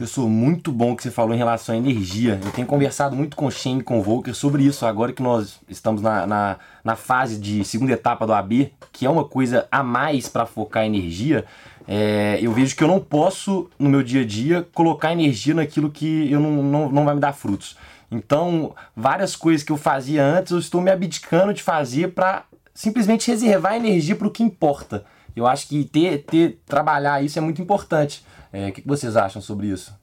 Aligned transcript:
Pessoal, 0.00 0.30
muito 0.30 0.72
bom 0.72 0.96
que 0.96 1.02
você 1.02 1.10
falou 1.10 1.34
em 1.34 1.36
relação 1.36 1.74
à 1.74 1.78
energia. 1.78 2.40
Eu 2.42 2.50
tenho 2.52 2.66
conversado 2.66 3.14
muito 3.14 3.36
com 3.36 3.44
o 3.44 3.50
Shane 3.50 3.80
e 3.80 3.82
com 3.82 3.98
o 3.98 4.02
Volker 4.02 4.34
sobre 4.34 4.62
isso 4.62 4.86
agora 4.86 5.12
que 5.12 5.22
nós 5.22 5.60
estamos 5.68 6.00
na, 6.00 6.26
na, 6.26 6.56
na 6.82 6.96
fase 6.96 7.38
de 7.38 7.62
segunda 7.66 7.92
etapa 7.92 8.26
do 8.26 8.32
AB, 8.32 8.72
que 8.94 9.04
é 9.04 9.10
uma 9.10 9.26
coisa 9.26 9.68
a 9.70 9.82
mais 9.82 10.26
para 10.26 10.46
focar 10.46 10.86
energia. 10.86 11.44
É, 11.86 12.38
eu 12.40 12.50
vejo 12.50 12.74
que 12.74 12.82
eu 12.82 12.88
não 12.88 12.98
posso, 12.98 13.68
no 13.78 13.90
meu 13.90 14.02
dia 14.02 14.22
a 14.22 14.24
dia, 14.24 14.66
colocar 14.72 15.12
energia 15.12 15.52
naquilo 15.52 15.90
que 15.90 16.32
eu 16.32 16.40
não, 16.40 16.62
não, 16.62 16.90
não 16.90 17.04
vai 17.04 17.14
me 17.14 17.20
dar 17.20 17.34
frutos. 17.34 17.76
Então, 18.10 18.74
várias 18.96 19.36
coisas 19.36 19.62
que 19.62 19.70
eu 19.70 19.76
fazia 19.76 20.24
antes, 20.24 20.52
eu 20.52 20.58
estou 20.58 20.80
me 20.80 20.90
abdicando 20.90 21.52
de 21.52 21.62
fazer 21.62 22.14
para 22.14 22.44
simplesmente 22.72 23.30
reservar 23.30 23.74
energia 23.74 24.16
para 24.16 24.28
o 24.28 24.30
que 24.30 24.42
importa. 24.42 25.04
Eu 25.34 25.46
acho 25.46 25.68
que 25.68 25.84
ter, 25.84 26.24
ter 26.24 26.60
trabalhar 26.66 27.22
isso 27.22 27.38
é 27.38 27.42
muito 27.42 27.62
importante. 27.62 28.24
É, 28.52 28.68
o 28.68 28.72
que 28.72 28.82
vocês 28.86 29.16
acham 29.16 29.40
sobre 29.40 29.68
isso? 29.68 29.94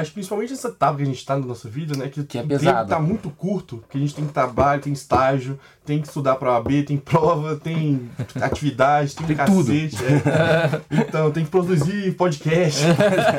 Acho 0.00 0.12
principalmente 0.12 0.52
essa 0.52 0.68
etapa 0.68 0.96
que 0.96 1.02
a 1.02 1.06
gente 1.06 1.18
está 1.18 1.36
na 1.38 1.44
nossa 1.46 1.68
vida, 1.68 1.96
né? 1.96 2.08
Que, 2.08 2.22
que 2.24 2.38
é 2.38 2.42
o 2.42 2.46
pesado. 2.46 2.76
tempo 2.78 2.88
tá 2.88 3.00
muito 3.00 3.30
curto, 3.30 3.82
que 3.90 3.96
a 3.98 4.00
gente 4.00 4.14
tem 4.14 4.24
trabalho, 4.26 4.80
tem 4.82 4.92
estágio, 4.92 5.58
tem 5.84 6.00
que 6.00 6.08
estudar 6.08 6.36
para 6.36 6.52
OAB, 6.52 6.82
tem 6.86 6.96
prova, 6.96 7.56
tem 7.56 8.08
atividade, 8.40 9.14
tem, 9.16 9.26
Tem 9.26 9.36
um 9.40 9.44
tudo. 9.46 9.66
cacete. 9.66 9.96
é. 10.04 10.98
Então, 11.08 11.30
tem 11.30 11.44
que 11.44 11.50
produzir 11.50 12.14
podcast, 12.16 12.82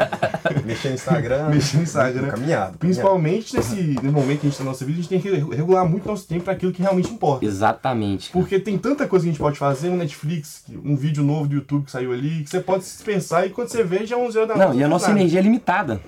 Mexer 0.65 0.89
no 0.89 0.95
Instagram. 0.95 1.49
mexer 1.49 1.77
no 1.77 1.83
Instagram. 1.83 2.27
Caminhado. 2.29 2.77
Principalmente 2.77 3.55
nesse, 3.55 3.75
nesse 3.75 4.01
momento 4.07 4.39
que 4.41 4.47
a 4.47 4.49
gente 4.49 4.57
tá 4.57 4.63
na 4.63 4.71
nossa 4.71 4.85
vida, 4.85 4.99
a 4.99 5.01
gente 5.01 5.09
tem 5.09 5.19
que 5.21 5.29
regular 5.55 5.87
muito 5.87 6.07
nosso 6.07 6.27
tempo 6.27 6.43
para 6.45 6.53
aquilo 6.53 6.71
que 6.71 6.81
realmente 6.81 7.11
importa. 7.11 7.45
Exatamente. 7.45 8.31
Porque 8.31 8.59
tem 8.59 8.77
tanta 8.77 9.07
coisa 9.07 9.23
que 9.23 9.29
a 9.29 9.31
gente 9.33 9.39
pode 9.41 9.57
fazer 9.57 9.89
no 9.89 9.97
Netflix, 9.97 10.63
um 10.83 10.95
vídeo 10.95 11.23
novo 11.23 11.47
do 11.47 11.55
YouTube 11.55 11.85
que 11.85 11.91
saiu 11.91 12.11
ali, 12.11 12.43
que 12.43 12.49
você 12.49 12.59
pode 12.59 12.83
se 12.83 12.95
dispensar 12.95 13.45
e 13.45 13.49
quando 13.49 13.69
você 13.69 13.83
vê 13.83 14.05
já 14.05 14.15
é 14.15 14.19
11 14.19 14.37
horas 14.37 14.49
da 14.49 14.55
Não, 14.55 14.65
noite. 14.67 14.79
e 14.79 14.83
a 14.83 14.87
não 14.87 14.89
nossa 14.95 15.07
nada. 15.09 15.19
energia 15.19 15.39
é 15.39 15.43
limitada. 15.43 16.01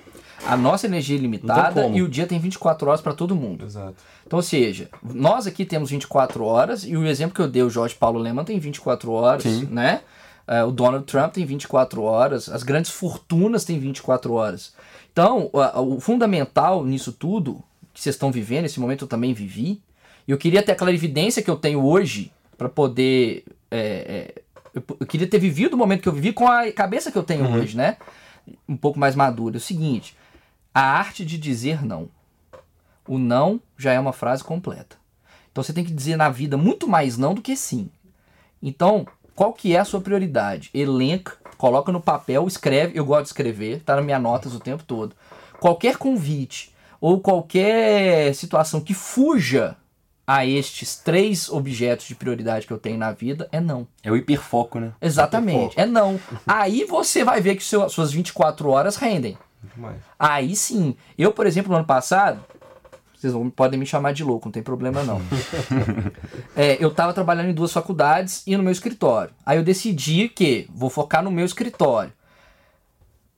A 0.46 0.56
nossa 0.56 0.86
energia 0.86 1.16
é 1.16 1.20
limitada 1.20 1.86
e 1.88 2.02
o 2.02 2.08
dia 2.08 2.26
tem 2.26 2.38
24 2.38 2.88
horas 2.88 3.00
para 3.00 3.14
todo 3.14 3.34
mundo. 3.34 3.64
Exato. 3.64 3.94
Então, 4.26 4.38
ou 4.38 4.42
seja, 4.42 4.88
nós 5.02 5.46
aqui 5.46 5.64
temos 5.64 5.90
24 5.90 6.44
horas 6.44 6.84
e 6.84 6.96
o 6.96 7.06
exemplo 7.06 7.34
que 7.34 7.40
eu 7.40 7.48
dei, 7.48 7.62
o 7.62 7.70
Jorge 7.70 7.94
Paulo 7.94 8.18
Leman 8.18 8.44
tem 8.44 8.58
24 8.58 9.10
horas, 9.12 9.42
Sim. 9.42 9.68
né? 9.70 10.00
É, 10.46 10.64
o 10.64 10.72
Donald 10.72 11.04
Trump 11.04 11.32
tem 11.32 11.46
24 11.46 12.02
horas, 12.02 12.48
as 12.48 12.62
grandes 12.62 12.90
fortunas 12.90 13.64
têm 13.64 13.78
24 13.78 14.32
horas. 14.32 14.74
Então, 15.12 15.50
o 15.52 16.00
fundamental 16.00 16.84
nisso 16.84 17.12
tudo 17.12 17.62
que 17.92 18.00
vocês 18.00 18.14
estão 18.14 18.32
vivendo, 18.32 18.64
esse 18.64 18.80
momento 18.80 19.04
eu 19.04 19.08
também 19.08 19.34
vivi, 19.34 19.80
e 20.26 20.30
eu 20.30 20.38
queria 20.38 20.62
ter 20.62 20.72
a 20.72 20.76
clarividência 20.76 21.42
que 21.42 21.50
eu 21.50 21.56
tenho 21.56 21.84
hoje 21.84 22.32
para 22.56 22.68
poder. 22.68 23.44
é, 23.70 24.32
é, 24.34 24.42
eu, 24.74 25.06
queria 25.06 25.26
ter 25.26 25.38
vivido 25.38 25.74
o 25.74 25.76
momento 25.76 26.02
que 26.02 26.08
eu 26.08 26.12
vivi 26.12 26.32
com 26.32 26.48
a 26.48 26.70
cabeça 26.72 27.12
que 27.12 27.18
eu 27.18 27.22
tenho 27.22 27.50
hoje, 27.52 27.76
né? 27.76 27.96
Um 28.68 28.76
pouco 28.76 28.98
mais 28.98 29.14
madura. 29.14 29.56
É 29.56 29.58
o 29.58 29.60
seguinte: 29.60 30.16
a 30.74 30.80
arte 30.82 31.24
de 31.24 31.36
dizer 31.38 31.84
não. 31.84 32.08
O 33.06 33.18
não 33.18 33.60
já 33.76 33.92
é 33.92 34.00
uma 34.00 34.12
frase 34.12 34.42
completa. 34.44 34.96
Então 35.50 35.62
você 35.62 35.72
tem 35.72 35.84
que 35.84 35.92
dizer 35.92 36.16
na 36.16 36.30
vida 36.30 36.56
muito 36.56 36.88
mais 36.88 37.16
não 37.18 37.34
do 37.34 37.42
que 37.42 37.56
sim. 37.56 37.90
Então, 38.62 39.06
qual 39.34 39.52
que 39.52 39.74
é 39.74 39.80
a 39.80 39.84
sua 39.84 40.00
prioridade? 40.00 40.70
Elenca, 40.72 41.36
coloca 41.58 41.90
no 41.92 42.00
papel, 42.00 42.46
escreve, 42.46 42.98
eu 42.98 43.04
gosto 43.04 43.22
de 43.24 43.28
escrever, 43.28 43.80
tá 43.82 43.96
nas 43.96 44.04
minhas 44.04 44.22
notas 44.22 44.54
o 44.54 44.60
tempo 44.60 44.82
todo. 44.84 45.14
Qualquer 45.60 45.96
convite 45.96 46.72
ou 47.00 47.20
qualquer 47.20 48.34
situação 48.34 48.80
que 48.80 48.94
fuja 48.94 49.76
a 50.24 50.46
estes 50.46 50.96
três 50.96 51.48
objetos 51.50 52.06
de 52.06 52.14
prioridade 52.14 52.66
que 52.66 52.72
eu 52.72 52.78
tenho 52.78 52.96
na 52.96 53.10
vida 53.12 53.48
é 53.50 53.60
não. 53.60 53.86
É 54.02 54.10
o 54.10 54.16
hiperfoco, 54.16 54.78
né? 54.78 54.92
Exatamente, 55.00 55.78
é 55.78 55.84
não. 55.84 56.18
Aí 56.46 56.84
você 56.84 57.24
vai 57.24 57.40
ver 57.40 57.56
que 57.56 57.64
seu- 57.64 57.88
suas 57.88 58.12
24 58.12 58.68
horas 58.70 58.96
rendem. 58.96 59.36
Muito 59.62 59.80
mais. 59.80 59.96
Aí 60.18 60.54
sim. 60.56 60.96
Eu, 61.16 61.32
por 61.32 61.46
exemplo, 61.46 61.70
no 61.70 61.76
ano 61.78 61.86
passado, 61.86 62.44
vocês 63.14 63.32
vão- 63.32 63.48
podem 63.50 63.78
me 63.78 63.86
chamar 63.86 64.12
de 64.12 64.24
louco, 64.24 64.46
não 64.48 64.52
tem 64.52 64.62
problema 64.62 65.02
não. 65.04 65.20
É, 66.56 66.76
eu 66.84 66.92
tava 66.92 67.12
trabalhando 67.14 67.48
em 67.48 67.54
duas 67.54 67.72
faculdades 67.72 68.42
e 68.46 68.56
no 68.56 68.62
meu 68.62 68.72
escritório. 68.72 69.32
Aí 69.46 69.56
eu 69.56 69.64
decidi 69.64 70.28
que 70.28 70.68
vou 70.72 70.90
focar 70.90 71.22
no 71.22 71.30
meu 71.30 71.44
escritório. 71.46 72.12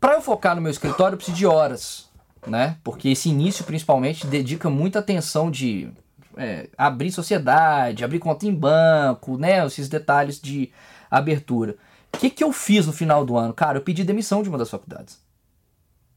Para 0.00 0.14
eu 0.14 0.20
focar 0.22 0.54
no 0.56 0.60
meu 0.62 0.70
escritório, 0.70 1.14
eu 1.14 1.16
preciso 1.16 1.36
de 1.36 1.46
horas, 1.46 2.08
né? 2.46 2.76
Porque 2.82 3.08
esse 3.08 3.28
início, 3.28 3.64
principalmente, 3.64 4.26
dedica 4.26 4.68
muita 4.68 4.98
atenção 4.98 5.50
de 5.50 5.88
é, 6.36 6.68
abrir 6.76 7.10
sociedade, 7.12 8.04
abrir 8.04 8.18
conta 8.18 8.46
em 8.46 8.54
banco, 8.54 9.38
né? 9.38 9.64
Esses 9.64 9.88
detalhes 9.88 10.40
de 10.40 10.70
abertura. 11.10 11.76
O 12.12 12.18
que, 12.18 12.28
que 12.30 12.44
eu 12.44 12.52
fiz 12.52 12.86
no 12.86 12.92
final 12.92 13.24
do 13.24 13.36
ano? 13.36 13.54
Cara, 13.54 13.78
eu 13.78 13.82
pedi 13.82 14.04
demissão 14.04 14.42
de 14.42 14.48
uma 14.48 14.58
das 14.58 14.68
faculdades. 14.70 15.18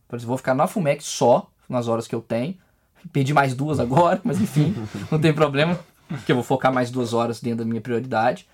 Por 0.07 0.15
exemplo, 0.15 0.29
vou 0.29 0.37
ficar 0.37 0.53
na 0.53 0.67
FUMEC 0.67 1.03
só, 1.03 1.49
nas 1.67 1.87
horas 1.87 2.07
que 2.07 2.15
eu 2.15 2.21
tenho. 2.21 2.55
Perdi 3.11 3.33
mais 3.33 3.53
duas 3.53 3.79
agora, 3.79 4.19
mas 4.23 4.41
enfim, 4.41 4.75
não 5.11 5.19
tem 5.19 5.33
problema, 5.33 5.79
porque 6.07 6.31
eu 6.31 6.35
vou 6.35 6.43
focar 6.43 6.73
mais 6.73 6.89
duas 6.89 7.13
horas 7.13 7.39
dentro 7.39 7.59
da 7.59 7.65
minha 7.65 7.81
prioridade. 7.81 8.47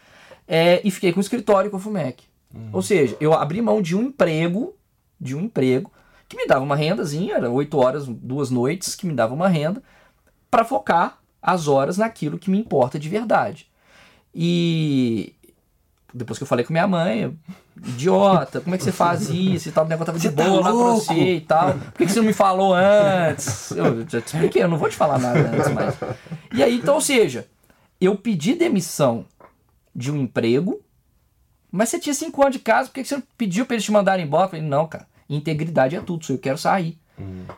É, 0.47 0.81
e 0.83 0.91
fiquei 0.91 1.13
com 1.13 1.19
o 1.19 1.21
escritório 1.21 1.71
com 1.71 1.77
a 1.77 1.79
FUMEC. 1.79 2.23
Ou 2.71 2.81
seja, 2.81 3.17
eu 3.19 3.33
abri 3.33 3.61
mão 3.61 3.81
de 3.81 3.95
um 3.95 4.03
emprego, 4.03 4.75
de 5.19 5.35
um 5.35 5.41
emprego, 5.41 5.91
que 6.29 6.37
me 6.37 6.45
dava 6.45 6.63
uma 6.63 6.75
rendazinha, 6.75 7.35
era 7.35 7.49
oito 7.49 7.77
horas, 7.77 8.07
duas 8.07 8.49
noites, 8.51 8.95
que 8.95 9.07
me 9.07 9.13
dava 9.13 9.33
uma 9.33 9.47
renda, 9.47 9.81
para 10.51 10.63
focar 10.63 11.19
as 11.41 11.67
horas 11.67 11.97
naquilo 11.97 12.37
que 12.37 12.51
me 12.51 12.59
importa 12.59 12.99
de 12.99 13.09
verdade. 13.09 13.67
E 14.33 15.35
depois 16.13 16.37
que 16.37 16.43
eu 16.43 16.47
falei 16.47 16.63
com 16.63 16.73
minha 16.73 16.87
mãe, 16.87 17.37
idiota, 17.77 18.61
como 18.61 18.75
é 18.75 18.77
que 18.77 18.83
você 18.83 18.91
faz 18.91 19.29
isso 19.29 19.69
e 19.69 19.71
tal, 19.71 19.85
o 19.85 19.87
negócio 19.87 20.05
tava 20.05 20.19
de 20.19 20.29
Você 20.29 20.35
tá 20.35 20.43
boa 20.43 20.61
lá 20.61 20.63
pra 20.63 20.73
você 20.73 21.35
e 21.35 21.41
tal. 21.41 21.73
Por 21.73 21.93
que, 21.93 22.05
que 22.05 22.11
você 22.11 22.19
não 22.19 22.27
me 22.27 22.33
falou 22.33 22.73
antes? 22.73 23.71
Eu 23.71 24.07
já 24.07 24.21
te 24.21 24.27
expliquei, 24.27 24.63
eu 24.63 24.67
não 24.67 24.77
vou 24.77 24.89
te 24.89 24.95
falar 24.95 25.17
nada 25.19 25.39
antes 25.39 25.71
mais. 25.71 25.95
E 26.53 26.61
aí, 26.61 26.77
então, 26.77 26.95
ou 26.95 27.01
seja, 27.01 27.47
eu 27.99 28.15
pedi 28.15 28.53
demissão 28.53 29.25
de 29.95 30.11
um 30.11 30.17
emprego, 30.17 30.81
mas 31.71 31.89
você 31.89 31.99
tinha 31.99 32.13
cinco 32.13 32.41
anos 32.41 32.53
de 32.53 32.59
casa, 32.59 32.89
por 32.89 32.95
que 32.95 33.01
que 33.01 33.07
você 33.07 33.15
não 33.15 33.23
pediu 33.37 33.65
pra 33.65 33.75
eles 33.75 33.85
te 33.85 33.91
mandarem 33.91 34.25
embora? 34.25 34.45
Eu 34.45 34.49
falei, 34.49 34.65
não, 34.65 34.87
cara, 34.87 35.07
integridade 35.29 35.95
é 35.95 36.01
tudo, 36.01 36.25
só 36.25 36.33
eu 36.33 36.37
quero 36.37 36.57
sair. 36.57 36.97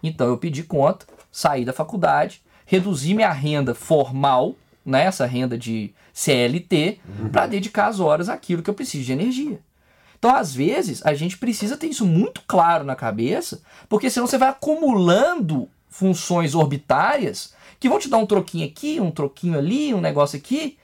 Então 0.01 0.27
eu 0.27 0.37
pedi 0.37 0.63
conta, 0.63 1.05
saí 1.31 1.65
da 1.65 1.73
faculdade, 1.73 2.41
reduzi 2.65 3.13
minha 3.13 3.31
renda 3.31 3.73
formal, 3.73 4.55
né, 4.85 5.05
essa 5.05 5.25
renda 5.25 5.57
de 5.57 5.93
CLT, 6.13 6.99
para 7.31 7.47
dedicar 7.47 7.87
as 7.87 7.99
horas 7.99 8.29
àquilo 8.29 8.61
que 8.61 8.69
eu 8.69 8.73
preciso 8.73 9.03
de 9.03 9.11
energia. 9.11 9.59
Então, 10.17 10.35
às 10.35 10.53
vezes, 10.53 11.05
a 11.05 11.13
gente 11.13 11.37
precisa 11.37 11.77
ter 11.77 11.87
isso 11.87 12.05
muito 12.05 12.41
claro 12.47 12.83
na 12.83 12.95
cabeça, 12.95 13.61
porque 13.87 14.09
senão 14.09 14.27
você 14.27 14.37
vai 14.37 14.49
acumulando 14.49 15.69
funções 15.89 16.55
orbitárias 16.55 17.53
que 17.79 17.89
vão 17.89 17.99
te 17.99 18.09
dar 18.09 18.17
um 18.17 18.25
troquinho 18.25 18.65
aqui, 18.65 18.99
um 18.99 19.11
troquinho 19.11 19.57
ali, 19.57 19.93
um 19.93 20.01
negócio 20.01 20.37
aqui, 20.37 20.77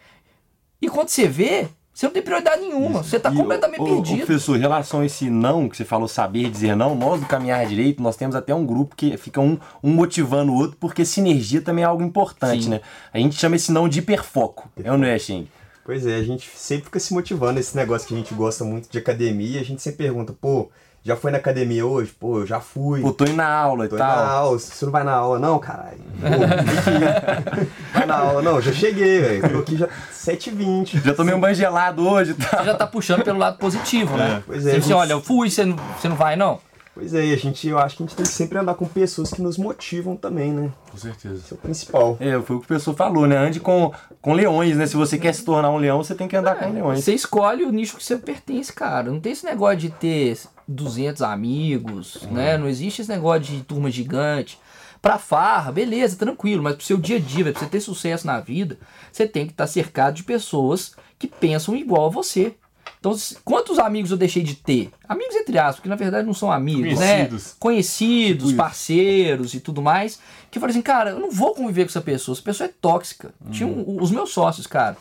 e 0.81 0.89
quando 0.89 1.09
você 1.09 1.27
vê, 1.27 1.67
você 1.93 2.07
não 2.07 2.13
tem 2.13 2.23
prioridade 2.23 2.61
nenhuma, 2.61 3.03
você 3.03 3.17
está 3.17 3.31
completamente 3.31 3.81
ô, 3.81 3.85
perdido. 3.85 4.25
professor, 4.25 4.55
em 4.57 4.59
relação 4.59 5.01
a 5.01 5.05
esse 5.05 5.29
não 5.29 5.69
que 5.69 5.77
você 5.77 5.85
falou, 5.85 6.07
saber 6.07 6.49
dizer 6.49 6.75
não, 6.75 6.95
nós 6.95 7.19
do 7.19 7.27
Caminhar 7.27 7.65
Direito, 7.67 8.01
nós 8.01 8.15
temos 8.15 8.35
até 8.35 8.55
um 8.55 8.65
grupo 8.65 8.95
que 8.95 9.15
fica 9.17 9.39
um, 9.39 9.59
um 9.83 9.91
motivando 9.91 10.51
o 10.51 10.55
outro, 10.55 10.77
porque 10.79 11.05
sinergia 11.05 11.61
também 11.61 11.83
é 11.83 11.87
algo 11.87 12.01
importante, 12.01 12.63
Sim. 12.63 12.69
né? 12.69 12.81
A 13.13 13.19
gente 13.19 13.35
chama 13.35 13.55
esse 13.55 13.71
não 13.71 13.87
de 13.87 13.99
hiperfoco. 13.99 14.71
É 14.83 14.91
ou 14.91 14.97
não 14.97 15.05
é, 15.05 15.19
Xing? 15.19 15.47
Pois 15.85 16.05
é, 16.05 16.15
a 16.15 16.23
gente 16.23 16.49
sempre 16.55 16.85
fica 16.85 16.99
se 16.99 17.13
motivando. 17.13 17.59
Esse 17.59 17.75
negócio 17.75 18.07
que 18.07 18.13
a 18.13 18.17
gente 18.17 18.33
gosta 18.33 18.63
muito 18.63 18.89
de 18.89 18.97
academia, 18.97 19.59
a 19.59 19.63
gente 19.63 19.81
sempre 19.81 20.05
pergunta, 20.05 20.31
pô, 20.39 20.69
já 21.03 21.15
foi 21.15 21.31
na 21.31 21.37
academia 21.39 21.83
hoje? 21.85 22.11
Pô, 22.19 22.39
eu 22.39 22.45
já 22.45 22.59
fui. 22.59 23.01
Pô, 23.01 23.11
tô 23.11 23.23
indo 23.25 23.35
na 23.37 23.47
aula 23.51 23.87
Tô 23.87 23.95
e 23.95 23.97
indo 23.99 24.05
na 24.07 24.13
tal. 24.15 24.25
aula, 24.27 24.59
você 24.59 24.85
não 24.85 24.91
vai 24.91 25.03
na 25.03 25.13
aula 25.13 25.39
não, 25.39 25.57
caralho? 25.57 25.97
Pô, 25.97 26.27
vai 27.93 28.05
na 28.05 28.15
aula 28.15 28.41
não, 28.43 28.61
já 28.61 28.71
cheguei, 28.71 29.19
velho. 29.21 29.49
Tô 29.53 29.59
aqui 29.59 29.75
já 29.75 29.87
7h20. 30.13 31.03
Já 31.03 31.13
tomei 31.15 31.33
um 31.33 31.39
banho 31.39 31.55
gelado 31.55 32.07
hoje 32.07 32.31
e 32.31 32.33
tal. 32.35 32.59
Você 32.59 32.65
já 32.65 32.75
tá 32.75 32.85
puxando 32.85 33.23
pelo 33.23 33.39
lado 33.39 33.57
positivo, 33.57 34.15
né? 34.17 34.43
Pois 34.45 34.61
Você 34.63 34.69
é, 34.69 34.71
diz 34.73 34.79
assim, 34.81 34.89
gente- 34.89 34.97
olha, 34.99 35.13
eu 35.13 35.21
fui, 35.21 35.49
você 35.49 35.65
não, 35.65 35.75
você 35.99 36.07
não 36.07 36.15
vai, 36.15 36.35
não? 36.35 36.59
Pois 36.93 37.13
é, 37.13 37.21
a 37.21 37.37
gente, 37.37 37.67
eu 37.69 37.79
acho 37.79 37.95
que 37.95 38.03
a 38.03 38.05
gente 38.05 38.15
tem 38.15 38.25
que 38.25 38.31
sempre 38.31 38.57
andar 38.57 38.75
com 38.75 38.85
pessoas 38.85 39.31
que 39.31 39.41
nos 39.41 39.57
motivam 39.57 40.17
também, 40.17 40.51
né? 40.51 40.71
Com 40.91 40.97
certeza. 40.97 41.35
Isso 41.35 41.53
é 41.53 41.55
o 41.55 41.57
principal. 41.57 42.17
É, 42.19 42.31
foi 42.41 42.55
o 42.57 42.59
que 42.59 42.65
o 42.65 42.67
professor 42.67 42.93
falou, 42.93 43.25
né? 43.25 43.37
Ande 43.37 43.61
com, 43.61 43.93
com 44.21 44.33
leões, 44.33 44.75
né? 44.75 44.85
Se 44.85 44.97
você 44.97 45.17
quer 45.17 45.33
se 45.33 45.45
tornar 45.45 45.69
um 45.69 45.77
leão, 45.77 46.03
você 46.03 46.13
tem 46.13 46.27
que 46.27 46.35
andar 46.35 46.55
com 46.55 46.69
leões. 46.69 47.03
Você 47.03 47.13
escolhe 47.13 47.63
o 47.63 47.71
nicho 47.71 47.95
que 47.95 48.03
você 48.03 48.17
pertence, 48.17 48.73
cara. 48.73 49.09
Não 49.09 49.21
tem 49.21 49.31
esse 49.31 49.45
negócio 49.45 49.77
de 49.77 49.89
ter 49.89 50.37
200 50.67 51.21
amigos, 51.21 52.27
né? 52.29 52.57
Não 52.57 52.67
existe 52.67 53.01
esse 53.01 53.09
negócio 53.09 53.41
de 53.41 53.63
turma 53.63 53.89
gigante. 53.89 54.59
Pra 55.01 55.17
farra, 55.17 55.71
beleza, 55.71 56.17
tranquilo, 56.17 56.61
mas 56.61 56.75
pro 56.75 56.85
seu 56.85 56.97
dia 56.97 57.15
a 57.15 57.19
dia, 57.19 57.45
pra 57.45 57.59
você 57.59 57.65
ter 57.65 57.79
sucesso 57.79 58.27
na 58.27 58.39
vida, 58.39 58.77
você 59.11 59.25
tem 59.25 59.47
que 59.47 59.53
estar 59.53 59.65
cercado 59.65 60.15
de 60.15 60.23
pessoas 60.23 60.93
que 61.17 61.27
pensam 61.27 61.75
igual 61.75 62.05
a 62.05 62.09
você. 62.09 62.53
Então, 63.01 63.17
quantos 63.43 63.79
amigos 63.79 64.11
eu 64.11 64.17
deixei 64.17 64.43
de 64.43 64.53
ter? 64.53 64.91
Amigos 65.09 65.35
entre 65.35 65.57
aspas, 65.57 65.77
porque 65.77 65.89
na 65.89 65.95
verdade 65.95 66.23
não 66.27 66.35
são 66.35 66.51
amigos, 66.51 66.93
Conhecidos. 66.99 67.45
né? 67.47 67.51
Conhecidos, 67.59 68.45
Tipo 68.49 68.57
parceiros 68.57 69.53
e 69.55 69.59
tudo 69.59 69.81
mais. 69.81 70.19
Que 70.51 70.59
eu 70.59 70.61
falei 70.61 70.71
assim, 70.71 70.83
cara, 70.83 71.09
eu 71.09 71.19
não 71.19 71.31
vou 71.31 71.55
conviver 71.55 71.83
com 71.85 71.89
essa 71.89 71.99
pessoa, 71.99 72.35
essa 72.35 72.43
pessoa 72.43 72.69
é 72.69 72.73
tóxica. 72.79 73.33
Tinha 73.49 73.67
um- 73.67 73.97
os 73.99 74.11
meus 74.11 74.31
sócios, 74.31 74.67
cara. 74.67 74.95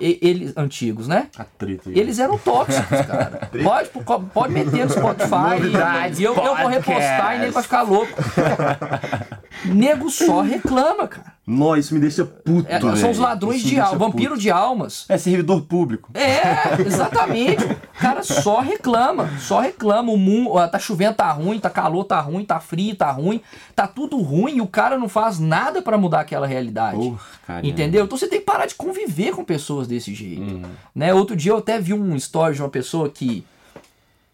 e- 0.00 0.18
eles 0.22 0.52
antigos, 0.56 1.06
né? 1.06 1.28
A 1.38 1.44
treta 1.44 1.88
aí. 1.90 1.98
Eles 1.98 2.18
eram 2.18 2.36
tóxicos, 2.36 3.00
cara. 3.06 3.48
Pode, 3.62 3.90
pode 4.32 4.52
meter 4.52 4.84
no 4.86 4.90
Spotify 4.90 5.30
Novidades, 5.60 6.18
e 6.18 6.24
eu, 6.24 6.34
eu 6.34 6.56
vou 6.56 6.66
repostar 6.66 7.36
e 7.36 7.38
nego 7.40 7.52
vai 7.52 7.62
ficar 7.62 7.82
louco. 7.82 8.12
nego 9.66 10.10
só 10.10 10.40
reclama, 10.40 11.06
cara. 11.08 11.31
Nossa, 11.44 11.80
isso 11.80 11.94
me 11.94 11.98
deixa 12.00 12.24
puto, 12.24 12.66
É, 12.70 12.78
são 12.96 13.10
os 13.10 13.18
ladrões 13.18 13.56
Isso 13.56 13.68
de 13.70 13.80
almas, 13.80 13.98
vampiro 13.98 14.30
puto. 14.30 14.40
de 14.40 14.50
almas. 14.50 15.04
É 15.08 15.18
servidor 15.18 15.62
público. 15.62 16.08
É, 16.14 16.80
exatamente. 16.86 17.64
O 17.64 17.98
cara 18.00 18.22
só 18.22 18.60
reclama, 18.60 19.28
só 19.40 19.58
reclama. 19.58 20.12
O 20.12 20.16
mundo, 20.16 20.52
tá 20.70 20.78
chovendo, 20.78 21.14
tá 21.16 21.32
ruim, 21.32 21.58
tá 21.58 21.68
calor, 21.68 22.04
tá 22.04 22.20
ruim, 22.20 22.44
tá 22.44 22.60
frio, 22.60 22.94
tá 22.94 23.10
ruim, 23.10 23.40
tá 23.74 23.88
tudo 23.88 24.18
ruim 24.20 24.58
e 24.58 24.60
o 24.60 24.68
cara 24.68 24.96
não 24.96 25.08
faz 25.08 25.40
nada 25.40 25.82
pra 25.82 25.98
mudar 25.98 26.20
aquela 26.20 26.46
realidade. 26.46 26.96
Porra, 26.96 27.18
caramba. 27.44 27.66
Entendeu? 27.66 28.04
Então 28.04 28.16
você 28.16 28.28
tem 28.28 28.38
que 28.38 28.44
parar 28.46 28.66
de 28.66 28.76
conviver 28.76 29.32
com 29.32 29.44
pessoas 29.44 29.88
desse 29.88 30.14
jeito. 30.14 30.42
Uhum. 30.42 30.62
Né? 30.94 31.12
Outro 31.12 31.34
dia 31.34 31.50
eu 31.50 31.56
até 31.58 31.76
vi 31.80 31.92
um 31.92 32.14
story 32.14 32.54
de 32.54 32.62
uma 32.62 32.68
pessoa 32.68 33.08
que 33.10 33.44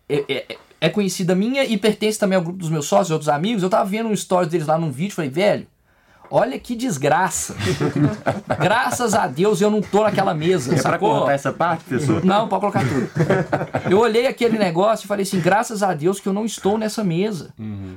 é, 0.09 0.25
é- 0.29 0.57
é 0.81 0.89
conhecida 0.91 1.35
minha 1.35 1.65
e 1.65 1.77
pertence 1.79 2.19
também 2.19 2.37
ao 2.37 2.43
grupo 2.45 2.59
dos 2.59 2.69
meus 2.71 2.87
sócios 2.87 3.09
e 3.09 3.13
outros 3.15 3.29
amigos. 3.31 3.63
Eu 3.63 3.71
tava 3.71 3.89
vendo 3.89 4.11
um 4.11 4.13
story 4.13 4.47
deles 4.47 4.67
lá 4.67 4.77
num 4.79 4.91
vídeo 4.93 5.13
e 5.13 5.15
falei, 5.15 5.31
velho, 5.31 5.67
olha 6.31 6.59
que 6.59 6.75
desgraça. 6.77 7.55
Graças 8.61 9.15
a 9.15 9.27
Deus 9.27 9.61
eu 9.61 9.71
não 9.71 9.81
tô 9.81 10.03
naquela 10.03 10.35
mesa, 10.35 10.71
É 10.75 10.81
pra 10.81 10.93
sacou? 10.93 11.11
cortar 11.19 11.33
essa 11.33 11.53
parte, 11.53 11.85
pessoal? 11.85 12.21
Não, 12.25 12.49
pode 12.49 12.61
colocar 12.61 12.81
tudo. 12.87 13.09
Eu 13.91 13.99
olhei 13.99 14.27
aquele 14.27 14.59
negócio 14.59 15.05
e 15.05 15.09
falei 15.09 15.23
assim, 15.23 15.41
graças 15.41 15.83
a 15.83 15.95
Deus 15.95 16.21
que 16.21 16.29
eu 16.29 16.33
não 16.33 16.45
estou 16.45 16.77
nessa 16.79 17.03
mesa. 17.05 17.53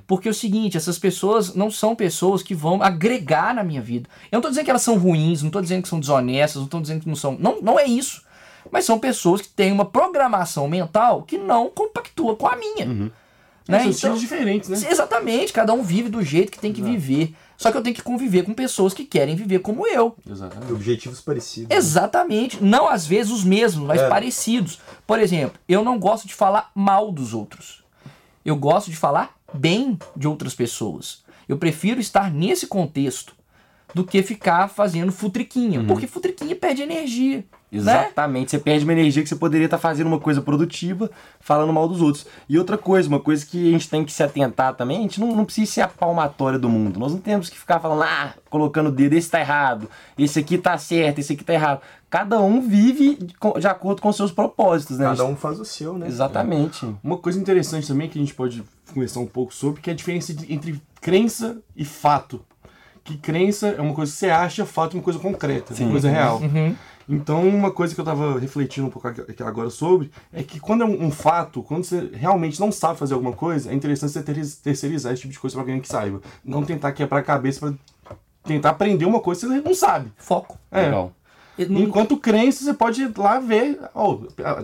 Porque 0.08 0.28
é 0.28 0.32
o 0.32 0.34
seguinte, 0.34 0.78
essas 0.78 0.98
pessoas 1.00 1.54
não 1.56 1.70
são 1.72 1.96
pessoas 1.96 2.42
que 2.44 2.54
vão 2.56 2.82
agregar 2.82 3.54
na 3.54 3.64
minha 3.64 3.82
vida. 3.82 4.10
Eu 4.32 4.38
não 4.38 4.42
tô 4.42 4.50
dizendo 4.50 4.66
que 4.66 4.70
elas 4.72 4.82
são 4.82 4.98
ruins, 4.98 5.42
não 5.42 5.50
tô 5.50 5.62
dizendo 5.62 5.84
que 5.84 5.90
são 5.90 6.00
desonestas, 6.00 6.62
não 6.62 6.68
tô 6.70 6.80
dizendo 6.80 7.02
que 7.02 7.08
não 7.10 7.16
são. 7.16 7.36
Não, 7.40 7.62
não 7.62 7.80
é 7.80 7.86
isso. 7.86 8.24
Mas 8.72 8.86
são 8.86 9.00
pessoas 9.00 9.42
que 9.42 9.50
têm 9.50 9.72
uma 9.72 9.86
programação 9.86 10.68
mental 10.68 11.24
que 11.24 11.38
não 11.38 11.70
compactua 11.70 12.36
com 12.36 12.48
a 12.48 12.56
minha. 12.56 13.12
Né? 13.68 13.92
São 13.94 14.12
Então- 14.12 14.16
diferentes, 14.20 14.70
né? 14.70 14.78
Exatamente, 14.90 15.54
cada 15.54 15.74
um 15.74 15.82
vive 15.84 16.10
do 16.10 16.22
jeito 16.24 16.52
que 16.52 16.60
tem 16.60 16.74
que 16.74 16.82
viver. 16.82 17.34
Só 17.62 17.72
que 17.72 17.78
eu 17.78 17.84
tenho 17.84 17.96
que 17.96 18.02
conviver 18.02 18.44
com 18.44 18.54
pessoas 18.56 18.92
que 18.92 19.06
querem 19.06 19.36
viver 19.36 19.60
como 19.60 19.86
eu. 19.88 20.16
Exatamente. 20.28 20.74
Objetivos 20.74 21.22
parecidos. 21.22 21.76
Exatamente. 21.76 22.64
Não 22.64 22.90
às 22.90 23.06
vezes 23.06 23.32
os 23.32 23.44
mesmos, 23.44 23.86
mas 23.86 24.02
É. 24.02 24.10
parecidos. 24.10 24.80
Por 25.06 25.20
exemplo, 25.20 25.60
eu 25.70 25.84
não 25.84 26.00
gosto 26.00 26.28
de 26.28 26.34
falar 26.34 26.72
mal 26.74 27.12
dos 27.12 27.36
outros. 27.36 27.84
Eu 28.44 28.56
gosto 28.56 28.90
de 28.90 28.98
falar 28.98 29.36
bem 29.54 30.00
de 30.16 30.28
outras 30.28 30.56
pessoas. 30.56 31.24
Eu 31.48 31.56
prefiro 31.58 32.00
estar 32.02 32.32
nesse 32.32 32.66
contexto 32.66 33.36
do 33.94 34.04
que 34.04 34.24
ficar 34.24 34.68
fazendo 34.68 35.12
futriquinha. 35.12 35.84
Porque 35.84 36.08
futriquinha 36.08 36.56
perde 36.56 36.82
energia. 36.82 37.46
Né? 37.72 37.80
Exatamente. 37.80 38.52
Você 38.52 38.60
perde 38.60 38.84
uma 38.84 38.92
energia 38.92 39.24
que 39.24 39.30
você 39.30 39.36
poderia 39.36 39.66
estar 39.66 39.78
fazendo 39.78 40.08
uma 40.08 40.20
coisa 40.20 40.42
produtiva 40.42 41.10
falando 41.40 41.72
mal 41.72 41.88
dos 41.88 42.02
outros. 42.02 42.26
E 42.50 42.60
outra 42.60 42.78
coisa, 42.78 43.08
uma 43.08 43.20
coisa 43.20 43.46
que 43.46 43.70
a 43.70 43.72
gente 43.72 43.90
tem 43.90 44.04
que 44.04 44.12
se 44.12 44.22
atentar 44.22 44.76
também, 44.76 44.98
a 44.98 45.02
gente 45.02 45.22
não, 45.22 45.34
não 45.34 45.46
precisa 45.46 45.72
ser 45.72 45.82
a 45.82 45.88
palmatória 45.88 46.60
do 46.60 46.68
mundo. 46.68 47.00
Nós 47.00 47.14
não 47.14 47.20
temos 47.20 47.50
que 47.50 47.58
ficar 47.58 47.80
falando, 47.80 48.04
ah, 48.04 48.34
colocando 48.50 48.88
o 48.88 48.92
dedo, 48.92 49.14
esse 49.14 49.30
tá 49.30 49.40
errado, 49.40 49.90
esse 50.18 50.38
aqui 50.40 50.58
tá 50.58 50.78
certo, 50.78 51.20
esse 51.20 51.32
aqui 51.32 51.46
tá 51.46 51.54
errado. 51.54 51.82
Cada 52.10 52.42
um 52.42 52.68
vive 52.68 53.16
de, 53.16 53.68
acordo 53.68 54.02
com 54.02 54.12
seus 54.12 54.34
propósitos, 54.34 54.98
né? 54.98 55.06
Cada 55.06 55.24
um 55.24 55.38
faz 55.38 55.58
o 55.58 55.64
seu, 55.64 55.98
né? 55.98 56.08
Exatamente. 56.08 56.86
Uma 57.02 57.18
coisa 57.18 57.40
interessante 57.40 57.88
também 57.88 58.10
que 58.10 58.20
a 58.20 58.22
gente 58.22 58.34
pode 58.34 58.62
conversar 58.94 59.22
um 59.22 59.26
pouco 59.26 59.54
sobre, 59.54 59.80
que 59.80 59.90
é 59.90 59.94
a 59.94 59.96
diferença 59.96 60.36
entre 60.50 60.82
crença 61.00 61.58
e 61.74 61.86
fato. 61.86 62.42
Que 63.04 63.18
crença 63.18 63.70
é 63.70 63.82
uma 63.82 63.94
coisa 63.94 64.12
que 64.12 64.18
você 64.18 64.30
acha, 64.30 64.66
fato 64.66 64.96
é 64.96 65.00
uma 65.00 65.04
coisa 65.04 65.20
concreta, 65.20 65.74
Sim. 65.74 65.86
uma 65.86 65.92
coisa 65.92 66.10
real. 66.10 66.40
Uhum. 66.40 66.76
Então, 67.08 67.48
uma 67.48 67.72
coisa 67.72 67.94
que 67.96 68.02
eu 68.02 68.06
tava 68.06 68.40
refletindo 68.40 68.88
um 68.88 68.90
pouco 68.90 69.08
aqui 69.08 69.44
agora 69.44 69.70
sobre 69.70 70.12
é 70.32 70.44
que 70.44 70.60
quando 70.60 70.84
é 70.84 70.86
um, 70.86 71.12
fato, 71.12 71.62
quando 71.64 71.84
você 71.84 72.10
realmente 72.14 72.60
não 72.60 72.72
sabe 72.72 72.98
fazer 73.00 73.14
alguma 73.14 73.34
coisa, 73.34 73.72
é 73.72 73.74
interessante 73.74 74.14
você 74.14 74.24
ter- 74.24 74.46
terceirizar 74.64 75.14
esse 75.14 75.22
tipo 75.24 75.34
de 75.34 75.40
coisa 75.40 75.56
pra 75.56 75.64
alguém 75.64 75.80
que 75.80 75.88
saiba. 75.88 76.22
Não 76.44 76.64
tentar 76.64 76.92
quebrar 76.92 77.20
a 77.20 77.24
cabeça 77.24 77.60
pra 78.06 78.16
tentar 78.44 78.70
aprender 78.72 79.06
uma 79.06 79.20
coisa 79.20 79.42
que 79.42 79.48
você 79.48 79.62
não 79.62 79.76
sabe. 79.76 80.12
Foco. 80.18 80.58
É. 80.72 80.84
Legal. 80.84 81.14
Enquanto 81.60 82.18
crença, 82.18 82.64
você 82.64 82.74
pode 82.74 83.04
ir 83.04 83.12
lá 83.18 83.40
ver, 83.40 83.80
oh, 83.94 84.20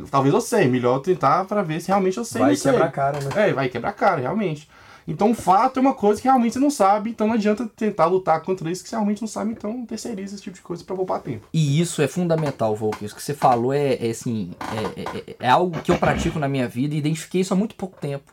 talvez 0.10 0.34
eu 0.34 0.42
sei, 0.42 0.68
melhor 0.68 1.00
tentar 1.00 1.46
pra 1.46 1.62
ver 1.62 1.80
se 1.80 1.90
realmente 1.90 2.18
eu 2.18 2.26
sei 2.26 2.42
Vai 2.42 2.56
sei. 2.56 2.72
quebrar 2.72 2.88
a 2.88 2.92
cara, 2.92 3.20
né? 3.20 3.50
É, 3.50 3.54
vai 3.54 3.70
quebrar 3.70 3.90
a 3.90 3.94
cara, 3.94 4.22
realmente. 4.22 4.68
Então, 5.08 5.34
fato 5.34 5.78
é 5.78 5.82
uma 5.82 5.94
coisa 5.94 6.22
que 6.22 6.28
realmente 6.28 6.54
você 6.54 6.60
não 6.60 6.70
sabe, 6.70 7.12
então 7.12 7.28
não 7.28 7.36
adianta 7.36 7.66
tentar 7.76 8.08
lutar 8.08 8.42
contra 8.42 8.70
isso 8.70 8.84
que 8.84 8.90
você 8.90 8.96
realmente 8.96 9.22
não 9.22 9.28
sabe, 9.28 9.52
então 9.52 9.86
terceiriza 9.86 10.36
esse 10.36 10.44
tipo 10.44 10.56
de 10.58 10.62
coisa 10.62 10.84
pra 10.84 10.96
poupar 10.96 11.22
tempo. 11.22 11.48
E 11.54 11.80
isso 11.80 12.02
é 12.02 12.08
fundamental, 12.08 12.76
Volker. 12.76 13.06
Isso 13.06 13.16
que 13.16 13.24
você 13.24 13.34
falou 13.34 13.72
é, 13.74 13.94
é, 13.94 14.10
assim, 14.10 14.52
é, 14.98 15.20
é- 15.32 15.36
é 15.40 15.50
algo 15.50 15.80
que 15.82 15.92
eu 15.92 15.98
pratico 15.98 16.40
na 16.40 16.48
minha 16.50 16.68
vida 16.68 16.94
e 16.94 16.98
identifiquei 16.98 17.40
isso 17.42 17.54
há 17.54 17.58
muito 17.58 17.76
pouco 17.76 17.98
tempo. 18.02 18.32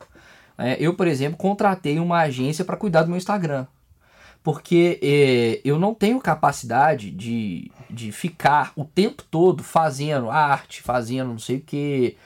É, 0.59 0.77
eu, 0.81 0.95
por 0.95 1.07
exemplo, 1.07 1.37
contratei 1.39 1.99
uma 1.99 2.21
agência 2.21 2.65
para 2.65 2.77
cuidar 2.77 3.03
do 3.03 3.09
meu 3.09 3.17
Instagram. 3.19 3.67
Porque 4.43 5.01
é, 5.03 5.61
eu 5.65 5.79
não 5.79 5.95
tenho 5.95 6.21
capacidade 6.21 7.11
de, 7.11 7.71
de 7.89 8.13
ficar 8.13 8.73
o 8.77 8.85
tempo 8.85 9.23
todo 9.23 9.63
fazendo 9.65 10.31
arte, 10.31 10.83
fazendo 10.83 11.31
não 11.31 11.39
sei 11.39 11.57
o 11.57 11.61
que, 11.63 12.17